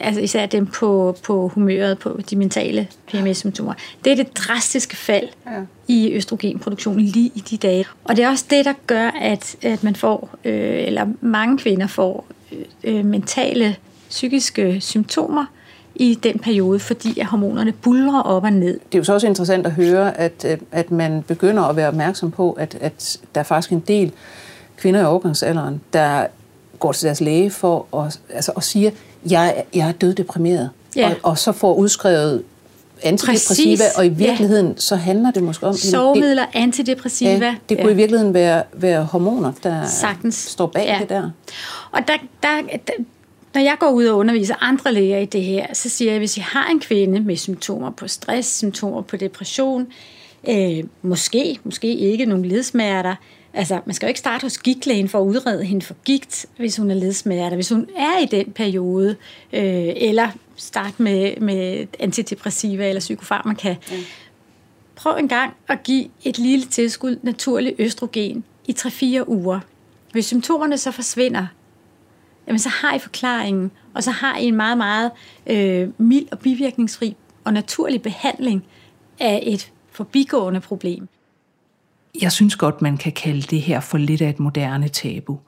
altså 0.00 0.20
især 0.20 0.46
dem 0.46 0.66
på, 0.66 1.16
på 1.22 1.48
humøret, 1.48 1.98
på 1.98 2.20
de 2.30 2.36
mentale 2.36 2.88
PMS-symptomer, 3.12 3.72
det 4.04 4.12
er 4.12 4.16
det 4.16 4.36
drastiske 4.36 4.96
fald 4.96 5.28
Ja. 5.46 5.50
i 5.88 6.12
østrogenproduktionen 6.12 7.00
lige 7.04 7.30
i 7.34 7.40
de 7.50 7.56
dage. 7.56 7.84
Og 8.04 8.16
det 8.16 8.24
er 8.24 8.28
også 8.28 8.44
det, 8.50 8.64
der 8.64 8.72
gør, 8.86 9.10
at, 9.20 9.56
at 9.62 9.84
man 9.84 9.96
får, 9.96 10.30
øh, 10.44 10.84
eller 10.86 11.06
mange 11.20 11.58
kvinder 11.58 11.86
får 11.86 12.26
øh, 12.84 13.04
mentale, 13.04 13.76
psykiske 14.10 14.80
symptomer 14.80 15.44
i 15.94 16.14
den 16.22 16.38
periode, 16.38 16.78
fordi 16.78 17.20
at 17.20 17.26
hormonerne 17.26 17.72
bulrer 17.72 18.20
op 18.22 18.44
og 18.44 18.52
ned. 18.52 18.72
Det 18.92 18.94
er 18.94 18.98
jo 18.98 19.04
så 19.04 19.14
også 19.14 19.26
interessant 19.26 19.66
at 19.66 19.72
høre, 19.72 20.18
at, 20.18 20.44
at- 20.44 20.60
at 20.72 20.90
man 20.90 21.22
begynder 21.22 21.62
at 21.62 21.76
være 21.76 21.88
opmærksom 21.88 22.30
på, 22.30 22.52
at, 22.52 22.78
at 22.80 23.18
der 23.34 23.40
er 23.40 23.44
faktisk 23.44 23.72
en 23.72 23.80
del 23.88 24.12
kvinder 24.76 25.00
i 25.00 25.04
overgangsalderen, 25.04 25.80
der 25.92 26.26
går 26.78 26.92
til 26.92 27.06
deres 27.06 27.20
læge 27.20 27.50
for 27.50 27.86
at, 28.04 28.20
altså, 28.30 28.52
og 28.54 28.62
siger, 28.64 28.90
jeg, 29.30 29.54
er- 29.56 29.62
jeg 29.74 29.88
er 29.88 29.92
døddeprimeret. 29.92 30.70
Ja. 30.96 31.08
Og, 31.10 31.16
og 31.22 31.38
så 31.38 31.52
får 31.52 31.74
udskrevet 31.74 32.42
antidepressiva, 33.02 33.76
Præcis. 33.76 33.96
og 33.98 34.06
i 34.06 34.08
virkeligheden 34.08 34.66
ja. 34.66 34.72
så 34.76 34.96
handler 34.96 35.30
det 35.30 35.42
måske 35.42 35.66
om... 35.66 35.74
Sovemidler, 35.74 36.46
antidepressiva. 36.54 37.32
Det, 37.34 37.40
ja, 37.40 37.54
det 37.68 37.76
kunne 37.78 37.86
ja. 37.88 37.92
i 37.92 37.96
virkeligheden 37.96 38.34
være, 38.34 38.62
være 38.72 39.04
hormoner, 39.04 39.52
der 39.62 39.86
Sagtens. 39.86 40.34
står 40.34 40.66
bag 40.66 40.84
Ja. 40.84 40.98
det 41.00 41.08
der. 41.08 41.30
Og 41.90 42.00
der, 42.08 42.12
der, 42.42 42.48
der, 42.86 42.92
når 43.54 43.60
jeg 43.60 43.76
går 43.80 43.90
ud 43.90 44.04
og 44.06 44.16
underviser 44.18 44.54
andre 44.60 44.92
læger 44.92 45.18
i 45.18 45.24
det 45.24 45.42
her, 45.42 45.66
så 45.72 45.88
siger 45.88 46.08
jeg, 46.10 46.14
at 46.14 46.20
hvis 46.20 46.36
I 46.36 46.40
har 46.40 46.68
en 46.70 46.80
kvinde 46.80 47.20
med 47.20 47.36
symptomer 47.36 47.90
på 47.90 48.08
stress, 48.08 48.56
symptomer 48.58 49.02
på 49.02 49.16
depression, 49.16 49.86
øh, 50.48 50.84
måske, 51.02 51.58
måske 51.64 51.94
ikke 51.96 52.24
nogle 52.26 52.48
ledsmerter, 52.48 53.14
altså 53.56 53.80
man 53.86 53.94
skal 53.94 54.06
jo 54.06 54.08
ikke 54.08 54.20
starte 54.20 54.42
hos 54.42 54.58
gigtlægen 54.58 55.08
for 55.08 55.20
at 55.20 55.24
udrede 55.24 55.64
hende 55.64 55.86
for 55.86 55.94
gigt, 56.04 56.46
hvis 56.56 56.76
hun 56.76 56.90
er 56.90 56.94
ledsmerter, 56.94 57.54
hvis 57.54 57.68
hun 57.68 57.88
er 57.96 58.18
i 58.18 58.26
den 58.26 58.52
periode, 58.52 59.16
øh, 59.52 59.92
eller 59.96 60.28
starte 60.56 61.02
med, 61.02 61.36
med 61.40 61.86
antidepressiva 61.98 62.88
eller 62.88 63.00
psykofarmaka. 63.00 63.76
Mm. 63.90 63.96
Prøv 64.96 65.16
en 65.16 65.28
gang 65.28 65.54
at 65.68 65.82
give 65.82 66.08
et 66.24 66.38
lille 66.38 66.64
tilskud 66.64 67.18
naturlig 67.22 67.74
østrogen 67.78 68.44
i 68.66 68.72
3-4 68.78 69.28
uger. 69.28 69.60
Hvis 70.12 70.26
symptomerne 70.26 70.78
så 70.78 70.90
forsvinder, 70.90 71.46
jamen 72.46 72.58
så 72.58 72.68
har 72.68 72.94
I 72.94 72.98
forklaringen, 72.98 73.70
og 73.94 74.02
så 74.02 74.10
har 74.10 74.36
I 74.36 74.44
en 74.44 74.56
meget, 74.56 74.78
meget 74.78 75.10
øh, 75.46 75.88
mild 75.98 76.26
og 76.32 76.38
bivirkningsfri 76.38 77.16
og 77.44 77.52
naturlig 77.52 78.02
behandling 78.02 78.64
af 79.20 79.40
et 79.46 79.72
forbigående 79.90 80.60
problem. 80.60 81.08
Jeg 82.22 82.32
synes 82.32 82.56
godt, 82.56 82.82
man 82.82 82.96
kan 82.96 83.12
kalde 83.12 83.42
det 83.42 83.60
her 83.60 83.80
for 83.80 83.98
lidt 83.98 84.22
af 84.22 84.28
et 84.28 84.40
moderne 84.40 84.88
tabu. 84.88 85.38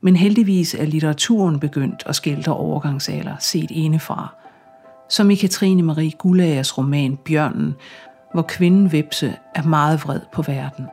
Men 0.00 0.16
heldigvis 0.16 0.74
er 0.74 0.84
litteraturen 0.84 1.60
begyndt 1.60 2.02
at 2.06 2.16
skældre 2.16 2.52
overgangsalder 2.52 3.36
set 3.40 3.70
indefra. 3.70 4.34
Som 5.08 5.30
i 5.30 5.34
Katrine 5.34 5.82
Marie 5.82 6.10
Gullagers 6.10 6.78
roman 6.78 7.16
Bjørnen, 7.16 7.74
hvor 8.32 8.42
kvinden 8.42 8.92
Vepse 8.92 9.36
er 9.54 9.62
meget 9.62 10.04
vred 10.04 10.20
på 10.32 10.42
verden. 10.42 10.86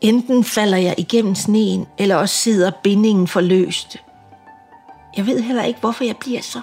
Enten 0.00 0.44
falder 0.44 0.76
jeg 0.76 0.94
igennem 0.98 1.34
sneen, 1.34 1.86
eller 1.98 2.16
også 2.16 2.34
sidder 2.34 2.70
bindingen 2.84 3.26
for 3.26 3.40
løst. 3.40 3.96
Jeg 5.16 5.26
ved 5.26 5.42
heller 5.42 5.62
ikke, 5.62 5.80
hvorfor 5.80 6.04
jeg 6.04 6.16
bliver 6.16 6.42
så 6.42 6.60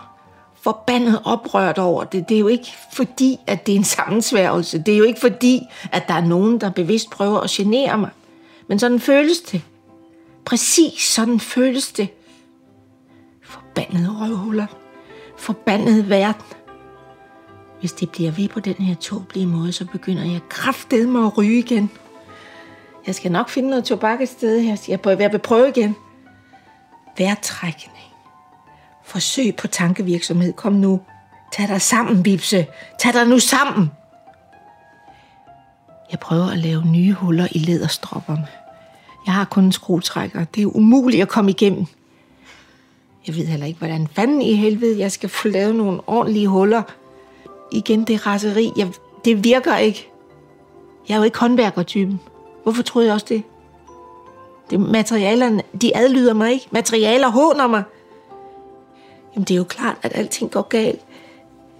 forbandet 0.63 1.21
oprørt 1.23 1.78
over 1.78 2.04
det. 2.04 2.30
Det 2.30 2.36
er 2.36 2.39
jo 2.39 2.47
ikke 2.47 2.73
fordi, 2.93 3.39
at 3.47 3.65
det 3.65 3.71
er 3.71 3.78
en 3.78 3.84
sammensværgelse. 3.84 4.80
Det 4.80 4.93
er 4.93 4.97
jo 4.97 5.04
ikke 5.04 5.19
fordi, 5.19 5.62
at 5.91 6.08
der 6.08 6.13
er 6.13 6.26
nogen, 6.26 6.62
der 6.62 6.69
bevidst 6.69 7.10
prøver 7.10 7.39
at 7.39 7.49
genere 7.49 7.97
mig. 7.97 8.10
Men 8.67 8.80
sådan 8.80 8.99
føles 8.99 9.39
det. 9.39 9.62
Præcis 10.45 11.02
sådan 11.02 11.39
føles 11.39 11.91
det. 11.91 12.08
Forbandede 13.43 14.10
røvhuller. 14.21 14.65
Forbandet 15.38 16.10
verden. 16.10 16.45
Hvis 17.80 17.91
det 17.91 18.10
bliver 18.10 18.32
ved 18.32 18.49
på 18.49 18.60
den 18.60 18.73
her 18.73 18.95
tåbelige 18.95 19.47
måde, 19.47 19.71
så 19.71 19.86
begynder 19.86 20.23
jeg 20.23 20.41
kraftedeme 20.49 21.26
at 21.26 21.38
ryge 21.38 21.60
igen. 21.60 21.91
Jeg 23.08 23.15
skal 23.15 23.32
nok 23.32 23.49
finde 23.49 23.69
noget 23.69 23.84
tobak 23.84 24.21
et 24.21 24.30
sted 24.30 24.62
her. 24.62 24.78
Jeg 25.19 25.32
vil 25.32 25.39
prøve 25.39 25.69
igen. 25.69 25.95
Værtrækken 27.17 27.91
Forsøg 29.06 29.56
på 29.56 29.68
tankevirksomhed. 29.68 30.54
Kom 30.54 30.74
nu. 30.74 31.02
Tag 31.54 31.68
dig 31.68 31.82
sammen, 31.82 32.24
Bibse. 32.24 32.68
Tag 33.00 33.13
dig 33.13 33.28
nu 33.28 33.39
sammen. 33.39 33.92
Jeg 36.12 36.20
prøver 36.20 36.46
at 36.46 36.58
lave 36.58 36.86
nye 36.86 37.13
huller 37.13 37.48
i 37.52 37.60
læderstropperne. 37.60 38.48
Jeg 39.26 39.34
har 39.34 39.46
kun 39.46 39.63
en 39.63 39.72
skruetrækker. 39.72 40.44
Det 40.44 40.63
er 40.63 40.76
umuligt 40.76 41.22
at 41.22 41.30
komme 41.30 41.52
igennem. 41.52 41.86
Jeg 43.28 43.36
ved 43.36 43.46
heller 43.46 43.66
ikke, 43.66 43.78
hvordan 43.78 44.08
fanden 44.08 44.42
i 44.42 44.54
helvede 44.54 45.00
jeg 45.00 45.12
skal 45.12 45.30
få 45.30 45.48
lavet 45.48 45.76
nogle 45.76 46.02
ordentlige 46.08 46.48
huller. 46.48 46.82
Igen, 47.72 48.04
det 48.04 48.28
raseri. 48.28 48.72
Jeg, 48.78 48.88
det 49.26 49.44
virker 49.44 49.78
ikke. 49.78 50.10
Jeg 51.08 51.13
er 51.13 51.18
jo 51.18 51.24
ikke 51.24 51.39
håndværkertypen. 51.39 52.20
Hvorfor 52.63 52.84
troede 52.84 53.08
jeg 53.08 53.13
også 53.13 53.26
det? 53.30 53.44
det 54.70 54.80
materialerne, 54.80 55.63
de 55.82 55.98
adlyder 55.98 56.34
mig 56.34 56.52
ikke. 56.52 56.68
Materialer 56.72 57.30
håner 57.30 57.68
mig. 57.68 57.84
Jamen, 59.36 59.43
det 59.43 59.54
er 59.54 59.58
jo 59.58 59.63
klart, 59.63 59.98
at 60.02 60.12
alting 60.15 60.52
går 60.52 60.62
galt. 60.62 61.02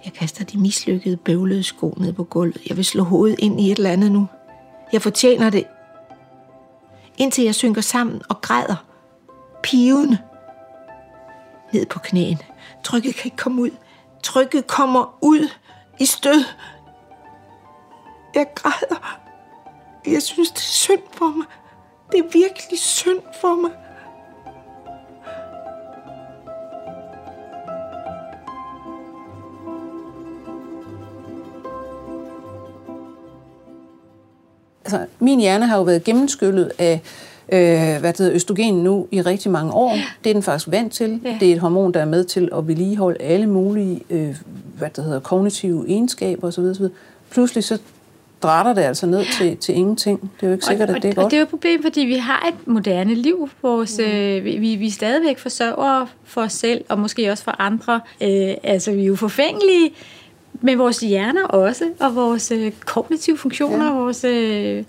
Jeg 0.06 0.14
kaster 0.14 0.46
de 0.46 0.58
mislykkede, 0.58 1.18
bøvlede 1.18 1.64
sko 1.64 1.94
ned 1.98 2.14
på 2.14 2.24
gulvet. 2.24 2.62
Jeg 2.68 2.78
vil 2.78 2.86
slå 2.86 3.04
hovedet 3.04 3.40
ind 3.40 3.62
i 3.62 3.72
et 3.72 3.78
eller 3.78 3.92
andet 3.92 4.12
nu. 4.12 4.28
Jeg 4.94 5.02
fortjener 5.02 5.50
det. 5.50 5.66
Indtil 7.18 7.44
jeg 7.44 7.56
synker 7.56 7.82
sammen 7.82 8.22
og 8.30 8.42
græder. 8.42 8.86
Piven. 9.64 10.18
Ned 11.74 11.86
på 11.86 12.00
knæen. 12.00 12.38
Trykket 12.84 13.16
kan 13.16 13.26
ikke 13.26 13.38
komme 13.38 13.62
ud. 13.62 13.70
Trykket 14.24 14.68
kommer 14.68 15.18
ud 15.22 15.50
i 16.00 16.06
stød. 16.06 16.44
Jeg 18.36 18.48
græder. 18.56 19.20
Jeg 20.08 20.22
synes, 20.22 20.50
det 20.50 20.58
er 20.58 20.62
synd 20.62 21.02
for 21.12 21.26
mig. 21.26 21.46
Det 22.12 22.20
er 22.20 22.24
virkelig 22.24 22.80
synd 22.80 23.22
for 23.42 23.56
mig. 23.56 23.72
Altså, 34.86 35.06
min 35.20 35.40
hjerne 35.40 35.68
har 35.68 35.78
jo 35.78 35.84
været 35.84 36.04
gennemskyllet 36.04 36.72
af 36.78 37.02
øh, 37.50 38.00
hvad 38.00 38.14
det 38.14 38.18
hedder, 38.18 38.36
østrogen 38.36 38.76
nu 38.76 39.08
i 39.12 39.22
rigtig 39.22 39.52
mange 39.52 39.74
år. 39.74 39.98
Det 40.24 40.30
er 40.30 40.34
den 40.34 40.44
faktisk 40.44 40.72
vant 40.72 40.94
til. 40.94 41.22
Ja. 41.24 41.38
Det 41.40 41.50
er 41.50 41.54
et 41.54 41.60
hormon, 41.60 41.92
der 41.92 42.00
er 42.00 42.06
med 42.06 42.24
til 42.24 42.50
at 42.58 42.68
vedligeholde 42.68 43.22
alle 43.22 43.48
mulige 43.48 44.02
øh, 44.10 44.36
hvad 44.78 44.90
det 44.96 45.04
hedder, 45.04 45.20
kognitive 45.20 45.86
egenskaber 45.88 46.48
osv. 46.48 46.62
osv. 46.62 46.86
Pludselig 47.30 47.64
så 47.64 47.78
drætter 48.44 48.74
det 48.74 48.82
altså 48.82 49.06
ned 49.06 49.26
til, 49.38 49.58
til 49.58 49.76
ingenting. 49.76 50.22
Det 50.22 50.44
er 50.44 50.48
jo 50.48 50.54
ikke 50.54 50.66
sikkert, 50.66 50.90
og, 50.90 50.96
at 50.96 51.02
det 51.02 51.10
er 51.10 51.14
godt. 51.14 51.26
Og 51.26 51.32
det 51.32 51.38
er 51.38 51.42
jo 51.42 51.44
et 51.44 51.50
problem, 51.50 51.82
fordi 51.82 52.02
vi 52.02 52.16
har 52.16 52.48
et 52.48 52.68
moderne 52.68 53.16
liv. 53.16 53.50
Vores, 53.62 53.98
mm. 53.98 54.04
øh, 54.04 54.46
vi, 54.46 54.76
vi 54.76 54.88
er 54.88 54.92
stadigvæk 54.92 55.40
forsørger 55.40 56.06
for 56.24 56.42
os 56.42 56.54
selv, 56.54 56.84
og 56.90 57.00
måske 57.00 57.32
også 57.32 57.44
for 57.44 57.56
andre. 57.60 58.02
Øh, 58.22 58.54
altså, 58.64 58.92
vi 58.92 59.02
er 59.02 59.06
jo 59.06 59.16
forfængelige 59.16 59.92
med 60.66 60.76
vores 60.76 61.00
hjerner 61.00 61.44
også, 61.44 61.90
og 62.00 62.16
vores 62.16 62.52
øh, 62.52 62.72
kognitive 62.86 63.38
funktioner. 63.38 63.86
Ja. 63.86 63.92
Vores, 63.92 64.24
øh... 64.24 64.84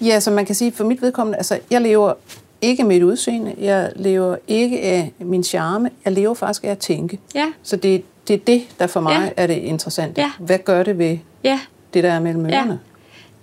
Ja, 0.00 0.20
så 0.20 0.30
man 0.30 0.46
kan 0.46 0.54
sige, 0.54 0.72
for 0.72 0.84
mit 0.84 1.02
vedkommende, 1.02 1.36
altså, 1.36 1.58
jeg 1.70 1.80
lever 1.80 2.12
ikke 2.60 2.84
med 2.84 2.96
et 2.96 3.02
udseende, 3.02 3.54
jeg 3.58 3.92
lever 3.96 4.36
ikke 4.48 4.80
af 4.80 5.12
min 5.18 5.44
charme, 5.44 5.90
jeg 6.04 6.12
lever 6.12 6.34
faktisk 6.34 6.64
af 6.64 6.68
at 6.70 6.78
tænke. 6.78 7.18
Ja. 7.34 7.46
Så 7.62 7.76
det, 7.76 8.02
det 8.28 8.34
er 8.34 8.38
det, 8.46 8.62
der 8.78 8.86
for 8.86 9.00
mig 9.00 9.32
Ja. 9.36 9.42
er 9.42 9.46
det 9.46 9.54
interessante. 9.56 10.20
Ja. 10.20 10.30
Hvad 10.38 10.58
gør 10.58 10.82
det 10.82 10.98
ved 10.98 11.18
Ja. 11.44 11.60
det, 11.94 12.04
der 12.04 12.12
er 12.12 12.20
mellem 12.20 12.46
Ja. 12.46 12.56
ørerne? 12.58 12.80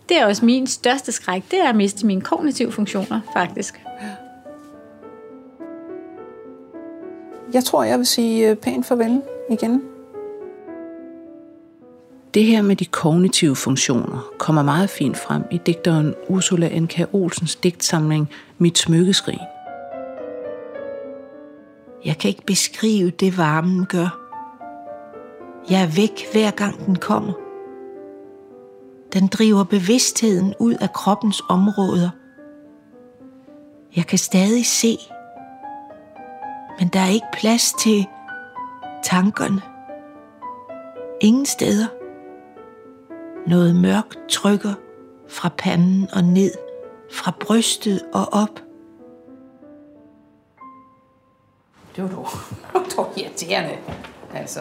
Det 0.09 0.17
er 0.17 0.25
også 0.25 0.45
min 0.45 0.67
største 0.67 1.11
skræk, 1.11 1.43
det 1.51 1.59
er 1.59 1.69
at 1.69 1.75
miste 1.75 2.05
mine 2.05 2.21
kognitive 2.21 2.71
funktioner, 2.71 3.19
faktisk. 3.33 3.81
Jeg 7.53 7.63
tror, 7.63 7.83
jeg 7.83 7.97
vil 7.97 8.05
sige 8.05 8.49
øh, 8.49 8.55
pænt 8.55 8.85
farvel 8.85 9.21
igen. 9.49 9.81
Det 12.33 12.43
her 12.43 12.61
med 12.61 12.75
de 12.75 12.85
kognitive 12.85 13.55
funktioner 13.55 14.29
kommer 14.39 14.63
meget 14.63 14.89
fint 14.89 15.17
frem 15.17 15.43
i 15.51 15.59
digteren 15.65 16.15
Ursula 16.29 16.79
N.K. 16.79 16.99
Olsens 17.13 17.55
digtsamling 17.55 18.29
Mit 18.57 18.77
smykkeskrig. 18.77 19.39
Jeg 22.05 22.17
kan 22.17 22.29
ikke 22.29 22.45
beskrive 22.45 23.09
det, 23.09 23.37
varmen 23.37 23.85
gør. 23.85 24.19
Jeg 25.69 25.81
er 25.81 25.95
væk, 25.95 26.27
hver 26.33 26.51
gang 26.51 26.85
den 26.85 26.95
kommer. 26.95 27.33
Den 29.13 29.27
driver 29.27 29.63
bevidstheden 29.63 30.53
ud 30.59 30.73
af 30.81 30.93
kroppens 30.93 31.41
områder. 31.49 32.09
Jeg 33.95 34.05
kan 34.05 34.17
stadig 34.17 34.65
se, 34.65 34.97
men 36.79 36.87
der 36.87 36.99
er 36.99 37.09
ikke 37.09 37.27
plads 37.33 37.73
til 37.79 38.05
tankerne. 39.03 39.61
Ingen 41.21 41.45
steder. 41.45 41.96
Noget 43.47 43.75
mørkt 43.75 44.17
trykker 44.29 44.73
fra 45.29 45.49
panden 45.57 46.09
og 46.13 46.23
ned, 46.23 46.51
fra 47.11 47.33
brystet 47.39 48.01
og 48.13 48.33
op. 48.33 48.61
Det 51.95 52.03
var 52.03 52.09
dog, 52.09 52.27
det 52.85 52.97
var 52.97 53.09
irriterende. 53.17 53.77
Altså. 54.33 54.59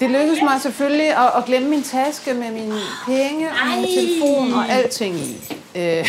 Det 0.00 0.10
lykkedes 0.10 0.42
mig 0.42 0.60
selvfølgelig 0.60 1.08
at, 1.16 1.32
at 1.36 1.44
glemme 1.44 1.70
min 1.70 1.82
taske 1.82 2.34
med 2.34 2.50
mine 2.50 2.78
penge 3.06 3.48
og 3.48 3.68
min 3.76 3.86
telefon 3.86 4.52
og 4.52 4.68
alting 4.68 5.14
i. 5.16 5.36
Øh, 5.76 6.06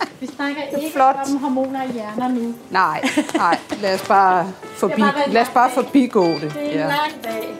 Vi 0.20 0.26
snakker 0.26 0.62
ikke 0.62 0.92
flot. 0.92 1.16
om 1.26 1.36
hormoner 1.36 1.82
i 1.82 1.92
hjerner 1.92 2.28
nu. 2.28 2.54
nej, 2.70 3.02
nej, 3.36 3.58
lad 3.80 3.94
os 3.94 4.02
bare, 4.08 4.46
forbi, 4.80 5.02
Det 5.02 5.26
en 5.26 5.32
lad 5.32 5.42
os 5.42 5.48
bare 5.54 5.70
forbigå 5.70 6.24
det. 6.26 6.40
Det 6.40 6.56
er 6.56 6.60
en 6.70 6.72
Ja. 6.72 6.86
lang 6.86 7.12
dag. 7.24 7.54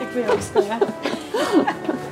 Det 0.00 0.08
kunne 0.12 0.22
jeg 0.22 0.30
også 0.30 0.52
gøre. 0.54 0.80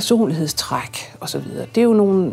personlighedstræk 0.00 1.12
og 1.20 1.28
så 1.28 1.38
videre. 1.38 1.66
Det 1.74 1.80
er 1.80 1.84
jo 1.84 1.92
nogle 1.92 2.32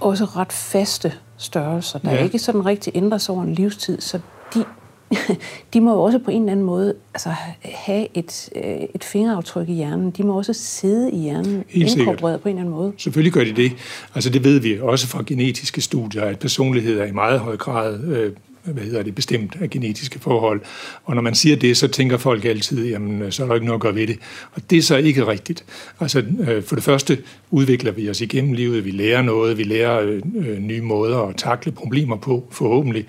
også 0.00 0.24
ret 0.24 0.52
faste 0.52 1.12
størrelser, 1.36 1.98
der 1.98 2.12
Ja. 2.12 2.24
ikke 2.24 2.38
sådan 2.38 2.66
rigtig 2.66 2.92
ændrer 2.96 3.18
sig 3.18 3.34
over 3.34 3.44
en 3.44 3.54
livstid, 3.54 4.00
så 4.00 4.18
de, 4.54 4.64
de 5.74 5.80
må 5.80 5.92
jo 5.92 6.02
også 6.02 6.18
på 6.18 6.30
en 6.30 6.42
eller 6.42 6.52
anden 6.52 6.66
måde 6.66 6.94
altså, 7.14 7.28
have 7.64 8.06
et, 8.14 8.48
øh, 8.56 8.62
et 8.94 9.04
fingeraftryk 9.04 9.68
i 9.68 9.72
hjernen. 9.72 10.10
De 10.10 10.22
må 10.22 10.36
også 10.36 10.52
sidde 10.52 11.10
i 11.10 11.18
hjernen, 11.18 11.64
Helt 11.68 11.96
inkorporeret 11.96 12.40
på 12.40 12.48
en 12.48 12.54
eller 12.54 12.62
anden 12.62 12.74
måde. 12.74 12.92
Selvfølgelig 12.98 13.32
gør 13.32 13.44
de 13.44 13.52
det. 13.52 13.72
Altså 14.14 14.30
det 14.30 14.44
ved 14.44 14.58
vi 14.60 14.80
også 14.80 15.06
fra 15.06 15.22
genetiske 15.26 15.80
studier, 15.80 16.22
at 16.22 16.38
personlighed 16.38 17.00
er 17.00 17.04
i 17.04 17.12
meget 17.12 17.40
høj 17.40 17.56
grad 17.56 18.00
øh, 18.04 18.32
hvad 18.66 18.82
hedder 18.82 19.02
det, 19.02 19.14
bestemt 19.14 19.56
af 19.60 19.70
genetiske 19.70 20.18
forhold. 20.18 20.60
Og 21.04 21.14
når 21.14 21.22
man 21.22 21.34
siger 21.34 21.56
det, 21.56 21.76
så 21.76 21.88
tænker 21.88 22.16
folk 22.16 22.44
altid, 22.44 22.88
jamen 22.88 23.22
øh, 23.22 23.32
så 23.32 23.42
er 23.42 23.46
der 23.46 23.54
ikke 23.54 23.66
noget 23.66 23.78
at 23.78 23.82
gøre 23.82 23.94
ved 23.94 24.06
det. 24.06 24.18
Og 24.52 24.62
det 24.70 24.78
er 24.78 24.82
så 24.82 24.96
ikke 24.96 25.26
rigtigt. 25.26 25.64
Altså 26.00 26.24
øh, 26.48 26.62
for 26.62 26.74
det 26.74 26.84
første 26.84 27.18
udvikler 27.50 27.92
vi 27.92 28.10
os 28.10 28.20
igennem 28.20 28.52
livet, 28.52 28.84
vi 28.84 28.90
lærer 28.90 29.22
noget, 29.22 29.58
vi 29.58 29.62
lærer 29.62 30.00
øh, 30.36 30.58
nye 30.58 30.80
måder 30.80 31.18
at 31.18 31.36
takle 31.36 31.72
problemer 31.72 32.16
på, 32.16 32.48
forhåbentlig. 32.50 33.06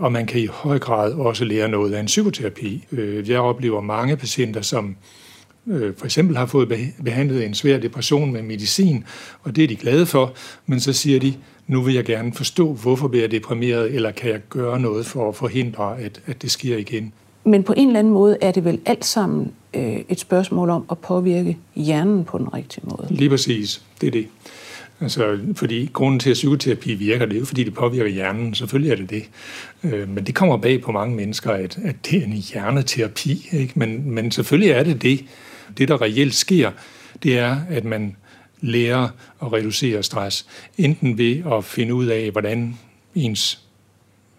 Og 0.00 0.12
man 0.12 0.26
kan 0.26 0.40
i 0.40 0.46
høj 0.46 0.78
grad 0.78 1.12
også 1.12 1.44
lære 1.44 1.68
noget 1.68 1.94
af 1.94 2.00
en 2.00 2.06
psykoterapi. 2.06 2.84
Jeg 3.26 3.38
oplever 3.38 3.80
mange 3.80 4.16
patienter, 4.16 4.62
som 4.62 4.96
øh, 5.66 5.92
for 5.96 6.04
eksempel 6.04 6.36
har 6.36 6.46
fået 6.46 6.72
beh- 6.72 7.02
behandlet 7.02 7.46
en 7.46 7.54
svær 7.54 7.78
depression 7.78 8.32
med 8.32 8.42
medicin, 8.42 9.04
og 9.42 9.56
det 9.56 9.64
er 9.64 9.68
de 9.68 9.76
glade 9.76 10.06
for, 10.06 10.32
men 10.66 10.80
så 10.80 10.92
siger 10.92 11.20
de, 11.20 11.34
nu 11.66 11.82
vil 11.82 11.94
jeg 11.94 12.04
gerne 12.04 12.32
forstå, 12.32 12.72
hvorfor 12.72 13.08
bliver 13.08 13.22
jeg 13.22 13.30
deprimeret, 13.30 13.94
eller 13.94 14.10
kan 14.10 14.30
jeg 14.30 14.40
gøre 14.48 14.80
noget 14.80 15.06
for 15.06 15.28
at 15.28 15.36
forhindre, 15.36 16.00
at, 16.00 16.20
at 16.26 16.42
det 16.42 16.50
sker 16.50 16.76
igen. 16.76 17.12
Men 17.44 17.62
på 17.62 17.74
en 17.76 17.86
eller 17.86 17.98
anden 17.98 18.12
måde 18.12 18.36
er 18.40 18.52
det 18.52 18.64
vel 18.64 18.80
alt 18.86 19.04
sammen 19.04 19.52
øh, 19.74 19.96
et 20.08 20.20
spørgsmål 20.20 20.70
om 20.70 20.84
at 20.90 20.98
påvirke 20.98 21.58
hjernen 21.74 22.24
på 22.24 22.38
den 22.38 22.54
rigtige 22.54 22.84
måde. 22.84 23.06
Lige 23.10 23.30
præcis, 23.30 23.82
det 24.00 24.06
er 24.06 24.10
det. 24.10 24.26
Altså, 25.00 25.38
fordi 25.54 25.90
grunden 25.92 26.20
til, 26.20 26.30
at 26.30 26.34
psykoterapi 26.34 26.94
virker, 26.94 27.26
det 27.26 27.34
er 27.34 27.38
jo, 27.38 27.44
fordi 27.44 27.64
det 27.64 27.74
påvirker 27.74 28.10
hjernen. 28.10 28.54
Selvfølgelig 28.54 28.92
er 28.92 28.96
det 28.96 29.10
det. 29.10 29.24
Øh, 29.82 30.08
men 30.08 30.24
det 30.24 30.34
kommer 30.34 30.56
bag 30.56 30.82
på 30.82 30.92
mange 30.92 31.16
mennesker, 31.16 31.50
at, 31.50 31.78
at 31.84 31.96
det 32.10 32.18
er 32.18 32.24
en 32.24 32.32
hjerneterapi. 32.32 33.48
Ikke? 33.52 33.72
Men, 33.76 34.10
men 34.10 34.30
selvfølgelig 34.30 34.70
er 34.70 34.82
det 34.82 35.02
det. 35.02 35.24
Det, 35.78 35.88
der 35.88 36.02
reelt 36.02 36.34
sker, 36.34 36.70
det 37.22 37.38
er, 37.38 37.56
at 37.68 37.84
man 37.84 38.16
lærer 38.60 39.08
at 39.42 39.52
reducere 39.52 40.02
stress. 40.02 40.46
Enten 40.78 41.18
ved 41.18 41.42
at 41.52 41.64
finde 41.64 41.94
ud 41.94 42.06
af, 42.06 42.30
hvordan 42.30 42.78
ens 43.14 43.64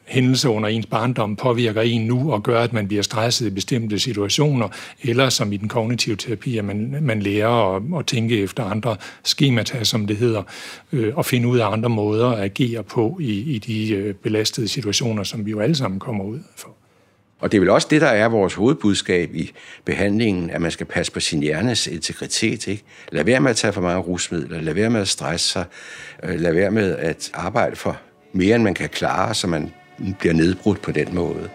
hændelser 0.05 0.49
under 0.49 0.69
ens 0.69 0.85
barndom 0.85 1.35
påvirker 1.35 1.81
en 1.81 2.01
nu 2.01 2.31
og 2.31 2.43
gør, 2.43 2.61
at 2.61 2.73
man 2.73 2.88
bliver 2.88 3.03
stresset 3.03 3.47
i 3.47 3.49
bestemte 3.49 3.99
situationer, 3.99 4.67
eller 5.03 5.29
som 5.29 5.53
i 5.53 5.57
den 5.57 5.67
kognitive 5.67 6.15
terapi, 6.15 6.57
at 6.57 6.65
man, 6.65 6.97
man 7.01 7.21
lærer 7.21 7.75
at, 7.75 7.99
at 7.99 8.05
tænke 8.05 8.41
efter 8.41 8.63
andre 8.63 8.97
skemata, 9.23 9.83
som 9.83 10.07
det 10.07 10.17
hedder, 10.17 10.43
øh, 10.91 11.17
og 11.17 11.25
finde 11.25 11.47
ud 11.47 11.57
af 11.57 11.71
andre 11.71 11.89
måder 11.89 12.29
at 12.29 12.43
agere 12.43 12.83
på 12.83 13.17
i, 13.21 13.55
i 13.55 13.59
de 13.59 13.93
øh, 13.93 14.13
belastede 14.13 14.67
situationer, 14.67 15.23
som 15.23 15.45
vi 15.45 15.51
jo 15.51 15.59
alle 15.59 15.75
sammen 15.75 15.99
kommer 15.99 16.23
ud 16.23 16.39
for. 16.55 16.84
Og 17.39 17.51
det 17.51 17.57
er 17.57 17.61
vel 17.61 17.69
også 17.69 17.87
det, 17.91 18.01
der 18.01 18.07
er 18.07 18.27
vores 18.27 18.53
hovedbudskab 18.53 19.35
i 19.35 19.51
behandlingen, 19.85 20.49
at 20.49 20.61
man 20.61 20.71
skal 20.71 20.85
passe 20.85 21.11
på 21.11 21.19
sin 21.19 21.39
hjernes 21.39 21.87
integritet. 21.87 22.67
Ikke? 22.67 22.83
Lad 23.11 23.23
være 23.23 23.39
med 23.39 23.49
at 23.49 23.55
tage 23.55 23.73
for 23.73 23.81
mange 23.81 23.99
rusmidler, 23.99 24.61
lad 24.61 24.73
være 24.73 24.89
med 24.89 25.01
at 25.01 25.07
stresse 25.07 25.49
sig, 25.49 25.65
øh, 26.23 26.39
lad 26.39 26.53
være 26.53 26.71
med 26.71 26.95
at 26.97 27.31
arbejde 27.33 27.75
for 27.75 27.97
mere, 28.33 28.55
end 28.55 28.63
man 28.63 28.73
kan 28.73 28.89
klare, 28.89 29.33
så 29.33 29.47
man 29.47 29.73
bliver 30.19 30.33
nedbrudt 30.33 30.81
på 30.81 30.91
den 30.91 31.15
måde. 31.15 31.49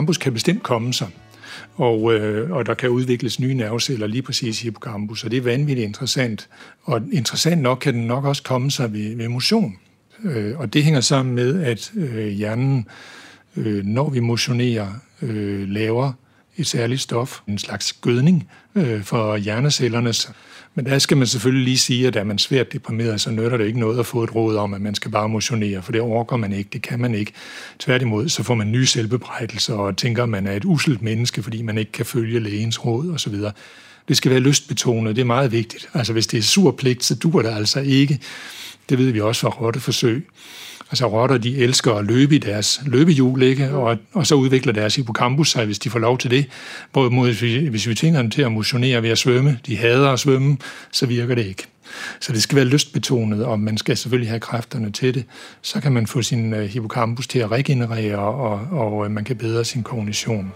Hippocampus 0.00 0.18
kan 0.18 0.32
bestemt 0.32 0.62
komme 0.62 0.94
sig. 0.94 1.08
og, 1.76 2.14
øh, 2.14 2.50
og 2.50 2.66
der 2.66 2.74
kan 2.74 2.88
udvikles 2.88 3.40
nye 3.40 3.54
nerveceller 3.54 4.06
lige 4.06 4.22
præcis 4.22 4.62
i 4.62 4.64
hippocampus, 4.64 5.24
og 5.24 5.30
det 5.30 5.36
er 5.36 5.42
vanvittigt 5.42 5.86
interessant. 5.86 6.48
Og 6.82 7.02
interessant 7.12 7.62
nok 7.62 7.78
kan 7.78 7.94
den 7.94 8.06
nok 8.06 8.24
også 8.24 8.42
komme 8.42 8.70
sig 8.70 8.92
ved, 8.92 9.16
ved 9.16 9.28
motion. 9.28 9.76
Øh, 10.24 10.58
og 10.58 10.72
det 10.72 10.84
hænger 10.84 11.00
sammen 11.00 11.34
med, 11.34 11.62
at 11.62 11.92
øh, 11.94 12.26
hjernen, 12.28 12.86
øh, 13.56 13.84
når 13.84 14.10
vi 14.10 14.20
motionerer, 14.20 14.88
øh, 15.22 15.68
laver 15.68 16.12
et 16.56 16.66
særligt 16.66 17.00
stof, 17.00 17.40
en 17.48 17.58
slags 17.58 17.92
gødning 17.92 18.48
øh, 18.74 19.02
for 19.02 19.36
hjernecellernes 19.36 20.30
men 20.74 20.86
der 20.86 20.98
skal 20.98 21.16
man 21.16 21.26
selvfølgelig 21.26 21.64
lige 21.64 21.78
sige, 21.78 22.06
at 22.06 22.16
er 22.16 22.24
man 22.24 22.38
svært 22.38 22.72
deprimeret, 22.72 23.20
så 23.20 23.30
nytter 23.30 23.56
det 23.56 23.66
ikke 23.66 23.80
noget 23.80 23.98
at 23.98 24.06
få 24.06 24.24
et 24.24 24.34
råd 24.34 24.56
om, 24.56 24.74
at 24.74 24.80
man 24.80 24.94
skal 24.94 25.10
bare 25.10 25.28
motionere, 25.28 25.82
for 25.82 25.92
det 25.92 26.00
overgår 26.00 26.36
man 26.36 26.52
ikke, 26.52 26.70
det 26.72 26.82
kan 26.82 27.00
man 27.00 27.14
ikke. 27.14 27.32
Tværtimod, 27.78 28.28
så 28.28 28.42
får 28.42 28.54
man 28.54 28.72
nye 28.72 28.86
selvbebrejdelser 28.86 29.74
og 29.74 29.96
tænker, 29.96 30.22
at 30.22 30.28
man 30.28 30.46
er 30.46 30.52
et 30.52 30.64
uselt 30.64 31.02
menneske, 31.02 31.42
fordi 31.42 31.62
man 31.62 31.78
ikke 31.78 31.92
kan 31.92 32.06
følge 32.06 32.40
lægens 32.40 32.84
råd 32.84 33.10
osv. 33.10 33.34
Det 34.08 34.16
skal 34.16 34.30
være 34.30 34.40
lystbetonet, 34.40 35.16
det 35.16 35.22
er 35.22 35.26
meget 35.26 35.52
vigtigt. 35.52 35.88
Altså 35.94 36.12
hvis 36.12 36.26
det 36.26 36.38
er 36.38 36.42
sur 36.42 36.70
pligt, 36.70 37.04
så 37.04 37.14
duer 37.14 37.42
det 37.42 37.50
altså 37.50 37.80
ikke. 37.80 38.20
Det 38.88 38.98
ved 38.98 39.10
vi 39.10 39.20
også 39.20 39.40
fra 39.40 39.48
rotteforsøg. 39.48 40.26
Altså 40.90 41.06
rotter, 41.06 41.38
de 41.38 41.56
elsker 41.56 41.94
at 41.94 42.04
løbe 42.04 42.34
i 42.34 42.38
deres 42.38 42.80
løbehjul, 42.86 43.42
ikke? 43.42 43.70
Og, 43.70 43.98
og 44.12 44.26
så 44.26 44.34
udvikler 44.34 44.72
deres 44.72 44.96
hippocampus 44.96 45.50
sig, 45.50 45.64
hvis 45.64 45.78
de 45.78 45.90
får 45.90 45.98
lov 45.98 46.18
til 46.18 46.30
det. 46.30 46.46
Hvorimod, 46.92 47.26
hvis 47.26 47.42
vi, 47.42 47.68
hvis 47.68 47.88
vi 47.88 47.94
tænker 47.94 48.22
dem 48.22 48.30
til 48.30 48.42
at 48.42 48.52
motionere 48.52 49.02
ved 49.02 49.10
at 49.10 49.18
svømme, 49.18 49.58
de 49.66 49.76
hader 49.76 50.08
at 50.08 50.20
svømme, 50.20 50.56
så 50.92 51.06
virker 51.06 51.34
det 51.34 51.46
ikke. 51.46 51.66
Så 52.20 52.32
det 52.32 52.42
skal 52.42 52.56
være 52.56 52.64
lystbetonet, 52.64 53.44
og 53.44 53.60
man 53.60 53.78
skal 53.78 53.96
selvfølgelig 53.96 54.30
have 54.30 54.40
kræfterne 54.40 54.92
til 54.92 55.14
det. 55.14 55.24
Så 55.62 55.80
kan 55.80 55.92
man 55.92 56.06
få 56.06 56.22
sin 56.22 56.54
øh, 56.54 56.68
hippocampus 56.68 57.26
til 57.26 57.38
at 57.38 57.50
regenerere, 57.50 58.18
og, 58.18 58.60
og 58.70 59.04
øh, 59.04 59.10
man 59.10 59.24
kan 59.24 59.36
bedre 59.36 59.64
sin 59.64 59.82
kognition. 59.82 60.52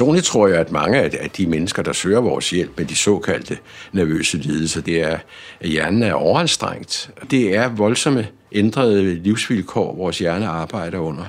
Personligt 0.00 0.26
tror 0.26 0.48
jeg, 0.48 0.58
at 0.58 0.72
mange 0.72 0.98
af 0.98 1.30
de 1.30 1.46
mennesker, 1.46 1.82
der 1.82 1.92
søger 1.92 2.20
vores 2.20 2.50
hjælp 2.50 2.78
med 2.78 2.84
de 2.86 2.96
såkaldte 2.96 3.58
nervøse 3.92 4.38
lidelser, 4.38 4.80
det 4.80 5.02
er, 5.02 5.18
at 5.60 5.68
hjernen 5.68 6.02
er 6.02 6.12
overanstrengt. 6.12 7.10
Det 7.30 7.56
er 7.56 7.68
voldsomme 7.68 8.28
ændrede 8.52 9.14
livsvilkår, 9.14 9.94
vores 9.96 10.18
hjerne 10.18 10.46
arbejder 10.46 10.98
under. 10.98 11.24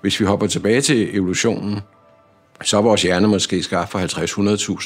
Hvis 0.00 0.20
vi 0.20 0.24
hopper 0.24 0.46
tilbage 0.46 0.80
til 0.80 1.16
evolutionen, 1.16 1.80
så 2.64 2.78
er 2.78 2.82
vores 2.82 3.02
hjerne 3.02 3.28
måske 3.28 3.62
skabt 3.62 3.90
for 3.90 3.98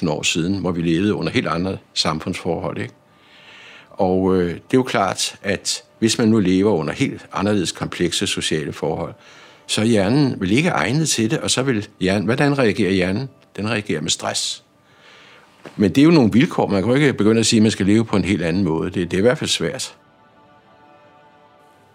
50-100.000 0.03 0.11
år 0.11 0.23
siden, 0.23 0.59
hvor 0.59 0.71
vi 0.71 0.83
levede 0.83 1.15
under 1.15 1.33
helt 1.33 1.47
andre 1.47 1.79
samfundsforhold. 1.95 2.79
Ikke? 2.79 2.95
Og 3.91 4.37
øh, 4.37 4.49
det 4.49 4.55
er 4.55 4.61
jo 4.75 4.83
klart, 4.83 5.35
at 5.43 5.83
hvis 5.99 6.19
man 6.19 6.29
nu 6.29 6.39
lever 6.39 6.73
under 6.73 6.93
helt 6.93 7.27
anderledes 7.33 7.73
komplekse 7.73 8.27
sociale 8.27 8.73
forhold, 8.73 9.15
så 9.67 9.81
er 9.81 9.85
hjernen 9.85 10.41
vil 10.41 10.53
ikke 10.53 10.69
egnet 10.69 11.09
til 11.09 11.31
det, 11.31 11.39
og 11.39 11.51
så 11.51 11.63
vil 11.63 11.89
hjernen, 12.01 12.25
hvordan 12.25 12.59
reagerer 12.59 12.93
hjernen? 12.93 13.29
Den 13.57 13.71
reagerer 13.71 14.01
med 14.01 14.11
stress. 14.11 14.63
Men 15.77 15.91
det 15.91 15.99
er 15.99 16.05
jo 16.05 16.11
nogle 16.11 16.33
vilkår. 16.33 16.67
Man 16.67 16.83
kan 16.83 16.89
jo 16.89 16.95
ikke 16.95 17.13
begynde 17.13 17.41
at 17.41 17.47
sige, 17.47 17.59
at 17.59 17.63
man 17.63 17.71
skal 17.71 17.87
leve 17.87 18.05
på 18.05 18.17
en 18.17 18.25
helt 18.25 18.43
anden 18.43 18.65
måde. 18.65 18.91
Det, 18.91 19.11
det 19.11 19.13
er 19.13 19.19
i 19.19 19.23
hvert 19.23 19.39
fald 19.39 19.51
svært. 19.51 19.95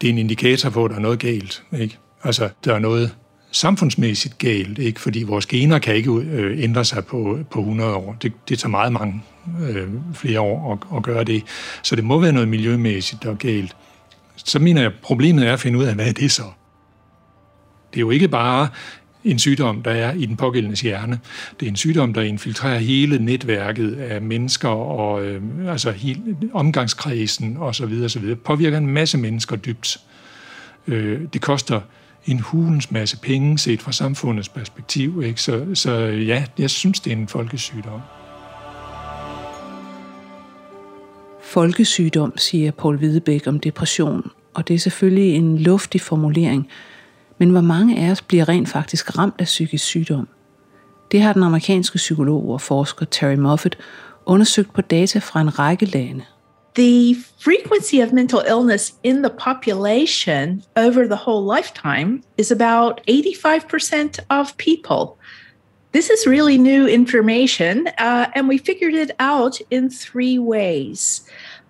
Det 0.01 0.07
er 0.07 0.11
en 0.11 0.17
indikator 0.17 0.69
på, 0.69 0.85
at 0.85 0.91
der 0.91 0.97
er 0.97 1.01
noget 1.01 1.19
galt. 1.19 1.63
Ikke? 1.79 1.97
Altså, 2.23 2.49
der 2.65 2.73
er 2.75 2.79
noget 2.79 3.15
samfundsmæssigt 3.51 4.37
galt, 4.37 4.79
ikke? 4.79 4.99
fordi 4.99 5.23
vores 5.23 5.45
gener 5.45 5.79
kan 5.79 5.95
ikke 5.95 6.11
øh, 6.11 6.63
ændre 6.63 6.85
sig 6.85 7.05
på, 7.05 7.39
på 7.51 7.59
100 7.59 7.95
år. 7.95 8.15
Det, 8.21 8.33
det 8.49 8.59
tager 8.59 8.69
meget 8.69 8.93
mange 8.93 9.23
øh, 9.69 9.87
flere 10.13 10.39
år 10.39 10.73
at, 10.73 10.97
at 10.97 11.03
gøre 11.03 11.23
det. 11.23 11.43
Så 11.83 11.95
det 11.95 12.03
må 12.03 12.19
være 12.19 12.31
noget 12.31 12.47
miljømæssigt, 12.47 13.23
der 13.23 13.31
er 13.31 13.35
galt. 13.35 13.75
Så 14.35 14.59
mener 14.59 14.81
jeg, 14.81 14.91
at 14.91 14.97
problemet 15.01 15.47
er 15.47 15.53
at 15.53 15.59
finde 15.59 15.79
ud 15.79 15.83
af, 15.83 15.95
hvad 15.95 16.07
er 16.07 16.13
det 16.13 16.31
så? 16.31 16.43
Det 17.93 17.97
er 17.97 18.01
jo 18.01 18.09
ikke 18.09 18.27
bare 18.27 18.67
en 19.23 19.39
sygdom, 19.39 19.83
der 19.83 19.91
er 19.91 20.13
i 20.13 20.25
den 20.25 20.37
pågældende 20.37 20.77
hjerne. 20.77 21.19
Det 21.59 21.65
er 21.65 21.69
en 21.69 21.75
sygdom, 21.75 22.13
der 22.13 22.21
infiltrerer 22.21 22.79
hele 22.79 23.25
netværket 23.25 23.95
af 23.95 24.21
mennesker 24.21 24.69
og 24.69 25.25
øh, 25.25 25.41
altså 25.67 25.91
hele 25.91 26.21
omgangskredsen 26.53 27.57
osv. 27.57 28.01
osv. 28.05 28.35
Påvirker 28.35 28.77
en 28.77 28.87
masse 28.87 29.17
mennesker 29.17 29.55
dybt. 29.55 29.97
Øh, 30.87 31.21
det 31.33 31.41
koster 31.41 31.81
en 32.25 32.39
hulens 32.39 32.91
masse 32.91 33.17
penge 33.17 33.57
set 33.57 33.81
fra 33.81 33.91
samfundets 33.91 34.49
perspektiv. 34.49 35.23
Ikke? 35.25 35.41
Så, 35.41 35.65
så 35.73 35.91
ja, 36.05 36.45
jeg 36.59 36.69
synes, 36.69 36.99
det 36.99 37.13
er 37.13 37.17
en 37.17 37.27
folkesygdom. 37.27 38.01
Folkesygdom, 41.43 42.37
siger 42.37 42.71
Paul 42.71 42.97
Hvidebæk 42.97 43.47
om 43.47 43.59
depression, 43.59 44.31
og 44.53 44.67
det 44.67 44.73
er 44.73 44.79
selvfølgelig 44.79 45.35
en 45.35 45.57
luftig 45.57 46.01
formulering– 46.01 46.67
men 47.41 47.49
hvor 47.49 47.61
mange 47.61 47.99
af 47.99 48.11
os 48.11 48.21
bliver 48.21 48.49
rent 48.49 48.69
faktisk 48.69 49.17
ramt 49.17 49.35
af 49.39 49.45
psykisk 49.45 49.85
sygdom? 49.85 50.27
Det 51.11 51.21
har 51.21 51.33
den 51.33 51.43
amerikanske 51.43 51.97
psykolog 51.97 52.49
og 52.49 52.61
forsker 52.61 53.05
Terry 53.05 53.35
Moffat 53.35 53.77
undersøgt 54.25 54.73
på 54.73 54.81
data 54.81 55.19
fra 55.19 55.41
en 55.41 55.59
række 55.59 55.85
lande. 55.85 56.23
The 56.75 57.15
frequency 57.39 57.95
of 57.95 58.11
mental 58.11 58.39
illness 58.49 58.93
in 59.03 59.15
the 59.23 59.31
population 59.45 60.63
over 60.75 61.03
the 61.03 61.19
whole 61.25 61.55
lifetime 61.55 62.21
is 62.37 62.51
about 62.51 63.01
85% 63.09 64.19
of 64.29 64.45
people. 64.57 65.17
This 65.93 66.05
is 66.05 66.27
really 66.27 66.57
new 66.57 66.85
information, 66.87 67.87
uh, 67.87 68.25
and 68.35 68.47
we 68.47 68.57
figured 68.57 68.93
it 68.93 69.11
out 69.19 69.55
in 69.71 69.89
three 69.89 70.39
ways. 70.39 71.23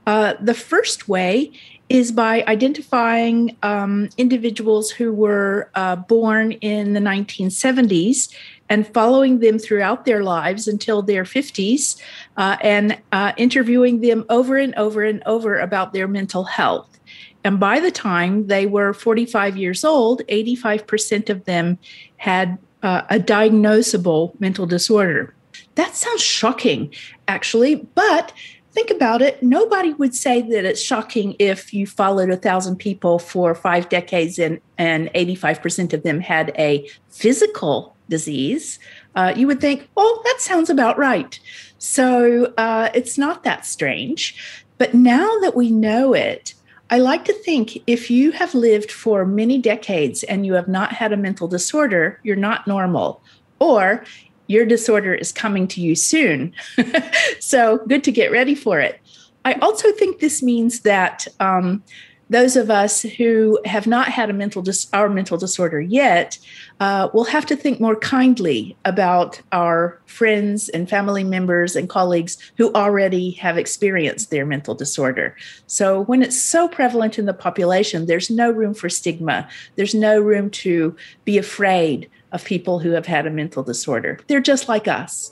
Uh, 0.08 0.34
the 0.46 0.54
first 0.54 1.08
way 1.08 1.52
is 1.92 2.10
by 2.10 2.42
identifying 2.48 3.58
um, 3.64 4.08
individuals 4.18 4.90
who 4.90 5.12
were 5.12 5.70
uh, 5.76 5.98
born 5.98 6.54
in 6.54 6.94
the 6.94 7.02
1970s 7.02 8.34
and 8.70 8.88
following 8.94 9.40
them 9.40 9.60
throughout 9.60 10.06
their 10.06 10.24
lives 10.24 10.70
until 10.70 11.02
their 11.02 11.26
50s 11.26 12.02
uh, 12.38 12.56
and 12.62 12.98
uh, 13.12 13.34
interviewing 13.36 14.00
them 14.00 14.24
over 14.30 14.56
and 14.56 14.74
over 14.76 15.04
and 15.04 15.22
over 15.26 15.60
about 15.60 15.92
their 15.92 16.08
mental 16.08 16.46
health. 16.46 16.98
And 17.44 17.60
by 17.60 17.82
the 17.82 17.92
time 17.92 18.48
they 18.48 18.68
were 18.68 18.94
45 18.94 19.58
years 19.58 19.84
old, 19.84 20.22
85% 20.30 21.30
of 21.30 21.44
them 21.44 21.78
had 22.16 22.58
uh, 22.84 23.02
a 23.10 23.20
diagnosable 23.20 24.40
mental 24.40 24.66
disorder. 24.66 25.36
That 25.76 25.94
sounds 25.94 26.22
shocking, 26.22 26.94
actually, 27.28 27.76
but 27.76 28.32
think 28.74 28.90
about 28.90 29.22
it, 29.22 29.42
nobody 29.44 29.94
would 29.94 30.16
say 30.16 30.42
that 30.42 30.66
it's 30.66 30.82
shocking 30.82 31.36
if 31.40 31.74
you 31.74 31.86
followed 31.86 32.30
a 32.30 32.38
thousand 32.38 32.78
people 32.78 33.20
for 33.20 33.54
five 33.54 33.90
decades 33.90 34.40
and, 34.40 34.60
and 34.78 35.10
85% 35.14 35.94
of 35.94 36.04
them 36.04 36.22
had 36.22 36.54
a 36.58 36.88
physical 37.10 37.96
disease. 38.10 38.80
Uh, 39.16 39.34
you 39.36 39.48
would 39.48 39.60
think, 39.60 39.90
oh, 39.98 40.22
that 40.26 40.40
sounds 40.40 40.70
about 40.70 40.98
right. 40.98 41.40
So 41.78 42.54
uh, 42.58 42.90
it's 42.94 43.18
not 43.18 43.44
that 43.44 43.66
strange. 43.66 44.64
But 44.78 44.94
now 44.94 45.40
that 45.42 45.56
we 45.56 45.70
know 45.72 46.14
it, 46.14 46.54
I 46.90 47.00
like 47.00 47.26
to 47.26 47.34
think 47.34 47.82
if 47.88 48.12
you 48.12 48.32
have 48.32 48.54
lived 48.54 48.92
for 48.92 49.26
many 49.26 49.58
decades 49.58 50.24
and 50.24 50.46
you 50.46 50.54
have 50.54 50.68
not 50.68 50.92
had 50.92 51.14
a 51.14 51.18
mental 51.18 51.48
disorder, 51.48 52.20
you're 52.24 52.36
not 52.36 52.68
normal. 52.68 53.22
Or 53.60 54.04
your 54.48 54.66
disorder 54.66 55.14
is 55.14 55.32
coming 55.32 55.68
to 55.70 55.82
you 55.82 55.96
soon. 55.96 56.54
so 57.40 57.80
good 57.88 58.04
to 58.04 58.12
get 58.12 58.32
ready 58.32 58.56
for 58.56 58.80
it. 58.80 59.00
I 59.46 59.54
also 59.56 59.92
think 59.94 60.20
this 60.20 60.44
means 60.44 60.82
that 60.82 61.28
um, 61.40 61.84
those 62.32 62.56
of 62.56 62.72
us 62.72 63.02
who 63.02 63.60
have 63.66 63.86
not 63.86 64.08
had 64.08 64.30
a 64.30 64.34
mental 64.34 64.62
dis- 64.62 64.88
our 64.94 65.10
mental 65.10 65.38
disorder 65.38 65.82
yet 65.82 66.40
uh, 66.80 67.10
will 67.14 67.26
have 67.26 67.46
to 67.46 67.58
think 67.58 67.82
more 67.82 67.98
kindly 67.98 68.78
about 68.86 69.42
our 69.52 70.00
friends 70.06 70.70
and 70.70 70.90
family 70.90 71.26
members 71.26 71.76
and 71.76 71.90
colleagues 71.90 72.38
who 72.58 72.74
already 72.74 73.32
have 73.32 73.58
experienced 73.58 74.32
their 74.32 74.46
mental 74.46 74.74
disorder. 74.74 75.36
So 75.68 76.06
when 76.06 76.22
it's 76.22 76.42
so 76.42 76.70
prevalent 76.70 77.20
in 77.20 77.26
the 77.26 77.34
population, 77.34 78.06
there's 78.06 78.30
no 78.30 78.50
room 78.50 78.74
for 78.74 78.88
stigma. 78.88 79.50
There's 79.76 79.94
no 79.94 80.22
room 80.22 80.50
to 80.52 80.96
be 81.26 81.38
afraid 81.38 82.10
of 82.34 82.46
people 82.46 82.74
who 82.74 82.92
have 82.94 83.06
had 83.06 83.26
a 83.26 83.30
mental 83.30 83.64
disorder. 83.64 84.16
They're 84.30 84.52
just 84.52 84.70
like 84.70 84.88
us. 85.04 85.32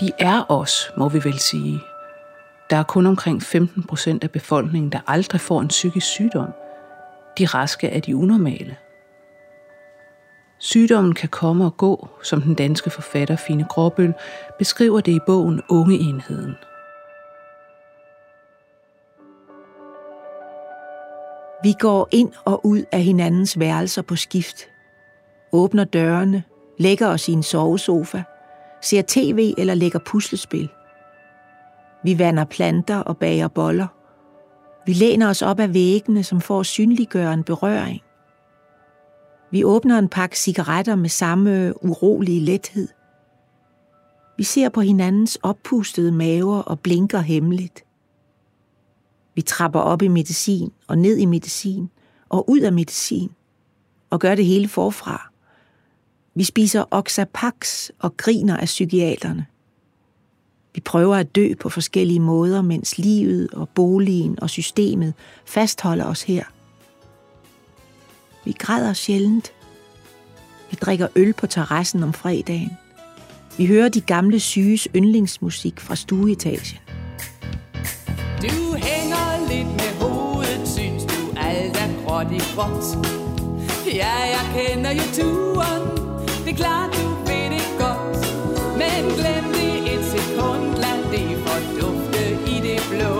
De 0.00 0.10
er 0.18 0.50
os, 0.50 0.92
må 0.96 1.08
vi 1.08 1.24
vel 1.24 1.38
sige. 1.38 1.80
Der 2.70 2.76
er 2.76 2.82
kun 2.82 3.06
omkring 3.06 3.42
15 3.42 3.82
procent 3.82 4.24
af 4.24 4.30
befolkningen, 4.30 4.92
der 4.92 5.00
aldrig 5.06 5.40
får 5.40 5.60
en 5.60 5.68
psykisk 5.68 6.06
sygdom. 6.06 6.52
De 7.38 7.46
raske 7.46 7.88
er 7.88 8.00
de 8.00 8.16
unormale. 8.16 8.76
Sygdommen 10.58 11.14
kan 11.14 11.28
komme 11.28 11.64
og 11.64 11.76
gå, 11.76 12.08
som 12.22 12.42
den 12.42 12.54
danske 12.54 12.90
forfatter 12.90 13.36
Fine 13.36 13.64
Gråbøl 13.64 14.14
beskriver 14.58 15.00
det 15.00 15.12
i 15.12 15.20
bogen 15.26 15.62
Ungeenheden. 15.68 16.54
Vi 21.62 21.74
går 21.80 22.08
ind 22.10 22.32
og 22.44 22.66
ud 22.66 22.84
af 22.92 23.02
hinandens 23.02 23.58
værelser 23.58 24.02
på 24.02 24.16
skift. 24.16 24.68
Åbner 25.52 25.84
dørene, 25.84 26.42
lægger 26.78 27.08
os 27.08 27.28
i 27.28 27.32
en 27.32 27.42
sovesofa, 27.42 28.22
ser 28.82 29.02
tv 29.06 29.54
eller 29.58 29.74
lægger 29.74 29.98
puslespil. 29.98 30.68
Vi 32.04 32.18
vander 32.18 32.44
planter 32.44 32.98
og 32.98 33.16
bager 33.16 33.48
boller. 33.48 33.86
Vi 34.86 34.92
læner 34.92 35.28
os 35.28 35.42
op 35.42 35.60
ad 35.60 35.68
væggene, 35.68 36.22
som 36.22 36.40
får 36.40 36.62
synliggøre 36.62 37.34
en 37.34 37.44
berøring. 37.44 38.00
Vi 39.50 39.64
åbner 39.64 39.98
en 39.98 40.08
pakke 40.08 40.38
cigaretter 40.38 40.96
med 40.96 41.08
samme 41.08 41.84
urolige 41.84 42.40
lethed. 42.40 42.88
Vi 44.36 44.42
ser 44.42 44.68
på 44.68 44.80
hinandens 44.80 45.38
oppustede 45.42 46.12
maver 46.12 46.58
og 46.58 46.80
blinker 46.80 47.18
hemmeligt. 47.18 47.84
Vi 49.38 49.42
trapper 49.42 49.80
op 49.80 50.02
i 50.02 50.08
medicin 50.08 50.72
og 50.86 50.98
ned 50.98 51.16
i 51.16 51.24
medicin 51.24 51.90
og 52.28 52.50
ud 52.50 52.60
af 52.60 52.72
medicin 52.72 53.30
og 54.10 54.20
gør 54.20 54.34
det 54.34 54.46
hele 54.46 54.68
forfra. 54.68 55.30
Vi 56.34 56.44
spiser 56.44 56.84
Oxapax 56.90 57.88
og 57.98 58.16
griner 58.16 58.56
af 58.56 58.64
psykiaterne. 58.64 59.46
Vi 60.74 60.80
prøver 60.80 61.16
at 61.16 61.34
dø 61.34 61.54
på 61.60 61.68
forskellige 61.68 62.20
måder, 62.20 62.62
mens 62.62 62.98
livet 62.98 63.50
og 63.52 63.68
boligen 63.68 64.40
og 64.42 64.50
systemet 64.50 65.14
fastholder 65.46 66.04
os 66.04 66.22
her. 66.22 66.44
Vi 68.44 68.52
græder 68.58 68.92
sjældent. 68.92 69.52
Vi 70.70 70.76
drikker 70.80 71.08
øl 71.16 71.32
på 71.32 71.46
terrassen 71.46 72.02
om 72.02 72.12
fredagen. 72.12 72.72
Vi 73.58 73.66
hører 73.66 73.88
de 73.88 74.00
gamle 74.00 74.40
syges 74.40 74.88
yndlingsmusik 74.96 75.80
fra 75.80 75.96
stueetagen. 75.96 76.87
Alt 82.18 82.32
er 82.32 82.54
gråt 82.54 82.68
gråt. 82.74 83.06
Ja, 83.86 84.14
jeg 84.34 84.44
kender 84.54 84.90
jo 84.90 85.06
turen, 85.18 85.82
det 86.44 86.52
er 86.52 86.56
klart 86.56 86.90
du 86.96 87.06
ved 87.28 87.46
det 87.54 87.66
godt. 87.78 88.18
Men 88.80 89.02
glem 89.18 89.44
det 89.58 89.74
et 89.92 90.04
sekund, 90.12 90.64
lad 90.82 91.00
det 91.12 91.28
fordufte 91.44 92.22
i 92.54 92.56
det 92.66 92.80
blå. 92.90 93.14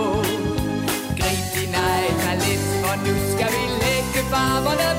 Grib 1.19 1.45
din 1.55 1.73
egen 1.89 2.15
talent, 2.23 2.67
for 2.81 2.95
nu 3.05 3.13
skal 3.31 3.49
vi 3.55 3.63
lægge 3.83 4.21
farverne 4.31 4.98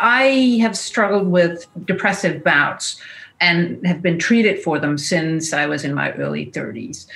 I 0.00 0.58
have 0.60 0.76
struggled 0.76 1.28
with 1.28 1.66
depressive 1.84 2.42
bouts 2.42 3.00
and 3.40 3.84
have 3.86 4.02
been 4.02 4.18
treated 4.18 4.62
for 4.62 4.78
them 4.78 4.98
since 4.98 5.52
I 5.52 5.66
was 5.66 5.84
in 5.84 5.94
my 5.94 6.12
early 6.12 6.46
30s. 6.46 7.06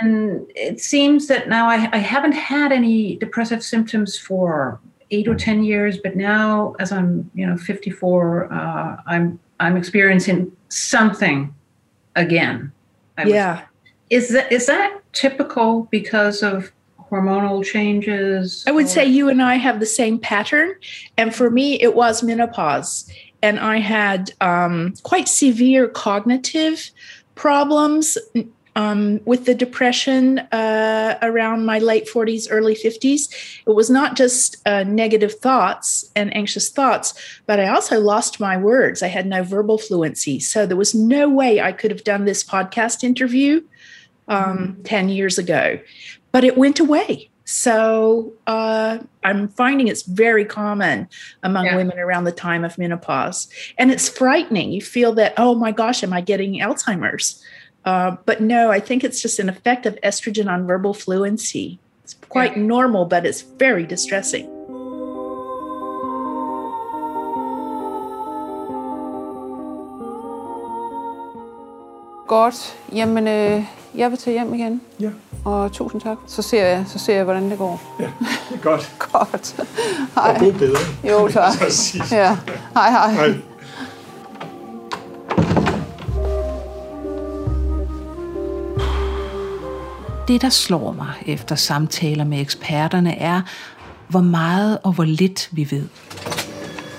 And 0.00 0.46
it 0.54 0.80
seems 0.80 1.28
that 1.28 1.48
now 1.48 1.68
I, 1.68 1.88
I 1.92 1.98
haven't 1.98 2.32
had 2.32 2.72
any 2.72 3.16
depressive 3.16 3.62
symptoms 3.62 4.18
for 4.18 4.80
eight 5.10 5.28
or 5.28 5.34
10 5.34 5.64
years, 5.64 5.98
but 5.98 6.16
now 6.16 6.74
as 6.78 6.92
I'm, 6.92 7.30
you 7.34 7.46
know, 7.46 7.56
54, 7.56 8.52
uh, 8.52 8.96
I'm, 9.06 9.38
I'm 9.60 9.76
experiencing 9.76 10.52
something 10.68 11.54
again. 12.16 12.72
I 13.16 13.24
Yeah. 13.24 13.62
Is 14.10 14.30
that, 14.30 14.50
is 14.52 14.66
that 14.66 15.00
typical 15.12 15.88
because 15.90 16.42
of 16.42 16.72
hormonal 17.10 17.64
changes? 17.64 18.64
I 18.66 18.72
would 18.72 18.86
or- 18.86 18.88
say 18.88 19.06
you 19.06 19.28
and 19.28 19.42
I 19.42 19.56
have 19.56 19.80
the 19.80 19.86
same 19.86 20.18
pattern. 20.18 20.74
And 21.16 21.34
for 21.34 21.50
me, 21.50 21.80
it 21.80 21.94
was 21.94 22.22
menopause. 22.22 23.10
And 23.42 23.60
I 23.60 23.78
had 23.78 24.32
um, 24.40 24.94
quite 25.02 25.28
severe 25.28 25.88
cognitive 25.88 26.90
problems 27.34 28.16
um, 28.76 29.20
with 29.24 29.46
the 29.46 29.54
depression 29.54 30.38
uh, 30.52 31.18
around 31.22 31.64
my 31.64 31.78
late 31.78 32.08
40s, 32.08 32.46
early 32.50 32.74
50s. 32.74 33.62
It 33.66 33.70
was 33.70 33.88
not 33.88 34.16
just 34.16 34.56
uh, 34.66 34.84
negative 34.84 35.34
thoughts 35.34 36.10
and 36.14 36.34
anxious 36.36 36.68
thoughts, 36.68 37.14
but 37.46 37.58
I 37.58 37.68
also 37.68 37.98
lost 37.98 38.38
my 38.38 38.56
words. 38.56 39.02
I 39.02 39.08
had 39.08 39.26
no 39.26 39.42
verbal 39.42 39.78
fluency. 39.78 40.40
So 40.40 40.66
there 40.66 40.76
was 40.76 40.94
no 40.94 41.28
way 41.28 41.60
I 41.60 41.72
could 41.72 41.90
have 41.90 42.04
done 42.04 42.26
this 42.26 42.44
podcast 42.44 43.02
interview 43.02 43.62
um, 44.28 44.76
10 44.84 45.08
years 45.08 45.38
ago, 45.38 45.78
but 46.32 46.44
it 46.44 46.56
went 46.56 46.80
away. 46.80 47.30
So 47.46 48.32
uh, 48.48 48.98
I'm 49.22 49.48
finding 49.48 49.86
it's 49.86 50.02
very 50.02 50.44
common 50.44 51.08
among 51.44 51.76
women 51.76 51.98
around 51.98 52.24
the 52.24 52.32
time 52.32 52.64
of 52.64 52.76
menopause. 52.76 53.48
And 53.78 53.92
it's 53.92 54.08
frightening. 54.08 54.72
You 54.72 54.82
feel 54.82 55.12
that, 55.14 55.32
oh 55.36 55.54
my 55.54 55.70
gosh, 55.70 56.02
am 56.02 56.12
I 56.12 56.20
getting 56.20 56.54
Alzheimer's? 56.54 57.40
Uh, 57.84 58.16
but 58.26 58.40
no, 58.40 58.72
I 58.72 58.80
think 58.80 59.04
it's 59.04 59.22
just 59.22 59.38
an 59.38 59.48
effect 59.48 59.86
of 59.86 59.96
estrogen 60.02 60.50
on 60.50 60.66
verbal 60.66 60.92
fluency. 60.92 61.78
It's 62.02 62.14
quite 62.28 62.56
normal, 62.56 63.04
but 63.04 63.24
it's 63.24 63.42
very 63.42 63.86
distressing. 63.86 64.50
Godt. 72.26 72.74
Jamen, 72.92 73.26
øh, 73.26 73.62
jeg 73.96 74.10
vil 74.10 74.18
tage 74.18 74.34
hjem 74.34 74.54
igen. 74.54 74.80
Ja. 75.00 75.10
Og 75.44 75.72
tusind 75.72 76.00
tak. 76.00 76.16
Så 76.26 76.42
ser 76.42 76.66
jeg, 76.66 76.84
så 76.88 76.98
ser 76.98 77.14
jeg 77.14 77.24
hvordan 77.24 77.50
det 77.50 77.58
går. 77.58 77.96
Ja, 78.00 78.04
det 78.50 78.56
er 78.56 78.62
godt. 78.62 78.92
Godt. 79.12 79.56
Hej. 80.14 80.34
Og 80.34 80.40
god 80.40 80.52
bedring. 80.52 81.10
Jo, 81.10 81.28
tak. 81.32 81.52
Ja. 82.12 82.36
Hej, 82.74 82.90
hej. 82.90 83.12
Hej. 83.12 83.34
Det, 90.28 90.42
der 90.42 90.48
slår 90.48 90.92
mig 90.92 91.12
efter 91.26 91.54
samtaler 91.54 92.24
med 92.24 92.40
eksperterne, 92.40 93.18
er, 93.18 93.42
hvor 94.08 94.20
meget 94.20 94.78
og 94.82 94.92
hvor 94.92 95.04
lidt 95.04 95.48
vi 95.52 95.70
ved. 95.70 95.88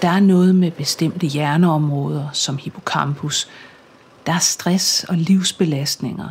Der 0.02 0.10
er 0.10 0.20
noget 0.20 0.56
med 0.56 0.72
bestemte 0.72 1.28
hjerneområder, 1.28 2.28
som 2.34 2.58
hippocampus. 2.58 3.48
Der 4.26 4.34
er 4.34 4.39
stress 4.39 5.04
og 5.04 5.16
livsbelastninger. 5.18 6.30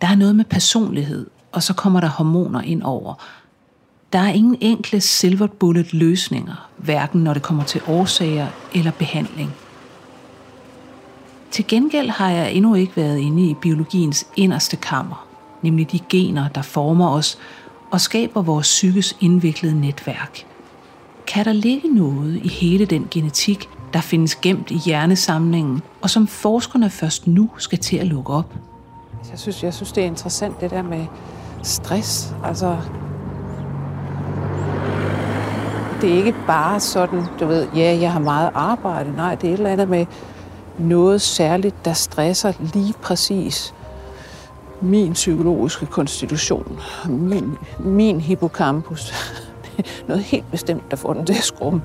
Der 0.00 0.06
er 0.06 0.14
noget 0.14 0.36
med 0.36 0.44
personlighed, 0.44 1.26
og 1.52 1.62
så 1.62 1.74
kommer 1.74 2.00
der 2.00 2.08
hormoner 2.08 2.60
ind 2.60 2.82
over. 2.82 3.14
Der 4.12 4.18
er 4.18 4.32
ingen 4.32 4.56
enkle 4.60 5.00
silver 5.00 5.46
bullet 5.46 5.94
løsninger, 5.94 6.68
hverken 6.76 7.24
når 7.24 7.34
det 7.34 7.42
kommer 7.42 7.64
til 7.64 7.80
årsager 7.88 8.46
eller 8.74 8.90
behandling. 8.90 9.54
Til 11.50 11.66
gengæld 11.66 12.10
har 12.10 12.30
jeg 12.30 12.52
endnu 12.52 12.74
ikke 12.74 12.96
været 12.96 13.18
inde 13.18 13.50
i 13.50 13.54
biologiens 13.54 14.26
inderste 14.36 14.76
kammer, 14.76 15.26
nemlig 15.62 15.92
de 15.92 15.98
gener, 16.08 16.48
der 16.48 16.62
former 16.62 17.08
os 17.08 17.38
og 17.90 18.00
skaber 18.00 18.42
vores 18.42 18.66
psykes 18.66 19.16
indviklede 19.20 19.80
netværk. 19.80 20.46
Kan 21.26 21.44
der 21.44 21.52
ligge 21.52 21.88
noget 21.88 22.40
i 22.44 22.48
hele 22.48 22.84
den 22.84 23.08
genetik, 23.10 23.68
der 23.92 24.00
findes 24.00 24.36
gemt 24.36 24.70
i 24.70 24.80
hjernesamlingen, 24.84 25.82
og 26.02 26.10
som 26.10 26.26
forskerne 26.26 26.90
først 26.90 27.26
nu 27.26 27.50
skal 27.58 27.78
til 27.78 27.96
at 27.96 28.06
lukke 28.06 28.32
op? 28.32 28.54
Altså, 29.30 29.32
jeg 29.32 29.38
synes, 29.38 29.64
jeg 29.64 29.74
synes, 29.74 29.92
det 29.92 30.02
er 30.02 30.06
interessant, 30.06 30.60
det 30.60 30.70
der 30.70 30.82
med 30.82 31.06
stress. 31.62 32.34
Altså, 32.44 32.76
det 36.00 36.12
er 36.12 36.16
ikke 36.16 36.34
bare 36.46 36.80
sådan, 36.80 37.24
du 37.40 37.46
ved, 37.46 37.68
ja, 37.76 37.98
jeg 38.00 38.12
har 38.12 38.20
meget 38.20 38.50
arbejde. 38.54 39.16
Nej, 39.16 39.34
det 39.34 39.48
er 39.48 39.52
et 39.54 39.58
eller 39.58 39.70
andet 39.70 39.88
med 39.88 40.06
noget 40.78 41.20
særligt, 41.20 41.84
der 41.84 41.92
stresser 41.92 42.52
lige 42.74 42.94
præcis 43.02 43.74
min 44.80 45.12
psykologiske 45.12 45.86
konstitution, 45.86 46.78
min, 47.08 47.58
min 47.78 48.20
hippocampus. 48.20 49.12
Noget 50.08 50.22
helt 50.22 50.50
bestemt, 50.50 50.90
der 50.90 50.96
får 50.96 51.12
den 51.12 51.26
til 51.26 51.34
at 51.34 51.44
skrumme. 51.44 51.82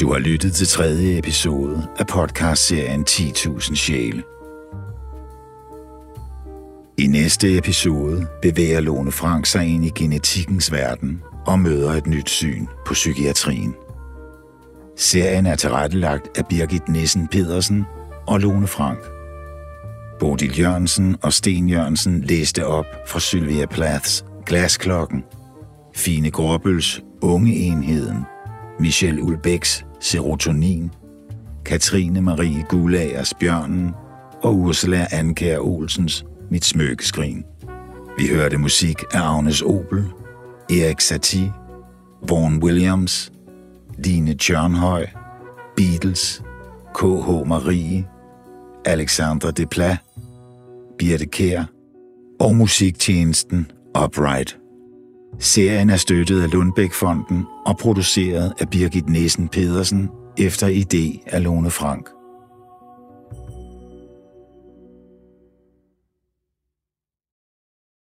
Du 0.00 0.12
har 0.12 0.18
lyttet 0.18 0.52
til 0.52 0.66
tredje 0.66 1.18
episode 1.18 1.88
af 1.98 2.06
podcastserien 2.06 3.04
10.000 3.10 3.74
sjæle. 3.74 4.22
I 6.98 7.06
næste 7.06 7.58
episode 7.58 8.26
bevæger 8.42 8.80
Lone 8.80 9.12
Frank 9.12 9.46
sig 9.46 9.66
ind 9.66 9.84
i 9.84 9.90
genetikkens 9.94 10.72
verden 10.72 11.22
og 11.46 11.58
møder 11.58 11.92
et 11.92 12.06
nyt 12.06 12.30
syn 12.30 12.66
på 12.86 12.92
psykiatrien. 12.92 13.74
Serien 14.96 15.46
er 15.46 15.56
tilrettelagt 15.56 16.38
af 16.38 16.46
Birgit 16.46 16.88
Nissen 16.88 17.28
Pedersen 17.28 17.84
og 18.26 18.40
Lone 18.40 18.66
Frank. 18.66 18.98
Bodil 20.20 20.60
Jørgensen 20.60 21.16
og 21.22 21.32
Sten 21.32 21.68
Jørgensen 21.68 22.20
læste 22.20 22.66
op 22.66 22.86
fra 23.08 23.20
Sylvia 23.20 23.66
Plaths 23.66 24.24
Glasklokken, 24.46 25.24
Fine 25.96 26.30
Gråbøls 26.30 27.02
Unge 27.22 27.54
Enheden, 27.54 28.24
Michel 28.78 29.20
Ulbæks 29.20 29.84
Serotonin, 30.00 30.90
Katrine 31.64 32.20
Marie 32.20 32.64
Gulagers 32.68 33.34
Bjørnen 33.34 33.94
og 34.42 34.56
Ursula 34.56 35.06
Anker 35.12 35.58
Olsens 35.58 36.24
Mit 36.50 36.64
Smykkeskrin. 36.64 37.44
Vi 38.18 38.28
hørte 38.28 38.58
musik 38.58 39.02
af 39.12 39.20
Agnes 39.20 39.62
Opel, 39.62 40.04
Erik 40.70 41.00
Satie, 41.00 41.52
Vaughan 42.28 42.62
Williams, 42.62 43.32
Line 44.04 44.34
Tjørnhøj, 44.34 45.06
Beatles, 45.76 46.42
K.H. 46.94 47.46
Marie, 47.46 48.06
Alexandra 48.84 49.50
Desplat, 49.50 49.98
Birte 50.98 51.26
Kær 51.26 51.64
og 52.40 52.56
musiktjenesten 52.56 53.70
Upright. 54.04 54.59
Serien 55.38 55.90
er 55.90 55.96
støttet 55.96 56.42
af 56.42 56.52
Lundbæk-fonden 56.52 57.44
og 57.66 57.76
produceret 57.76 58.52
af 58.58 58.68
Birgit 58.68 59.08
Nissen 59.08 59.48
Pedersen 59.48 60.10
efter 60.38 60.66
idé 60.68 61.22
af 61.26 61.42
Lone 61.42 61.70
Frank. 61.70 62.19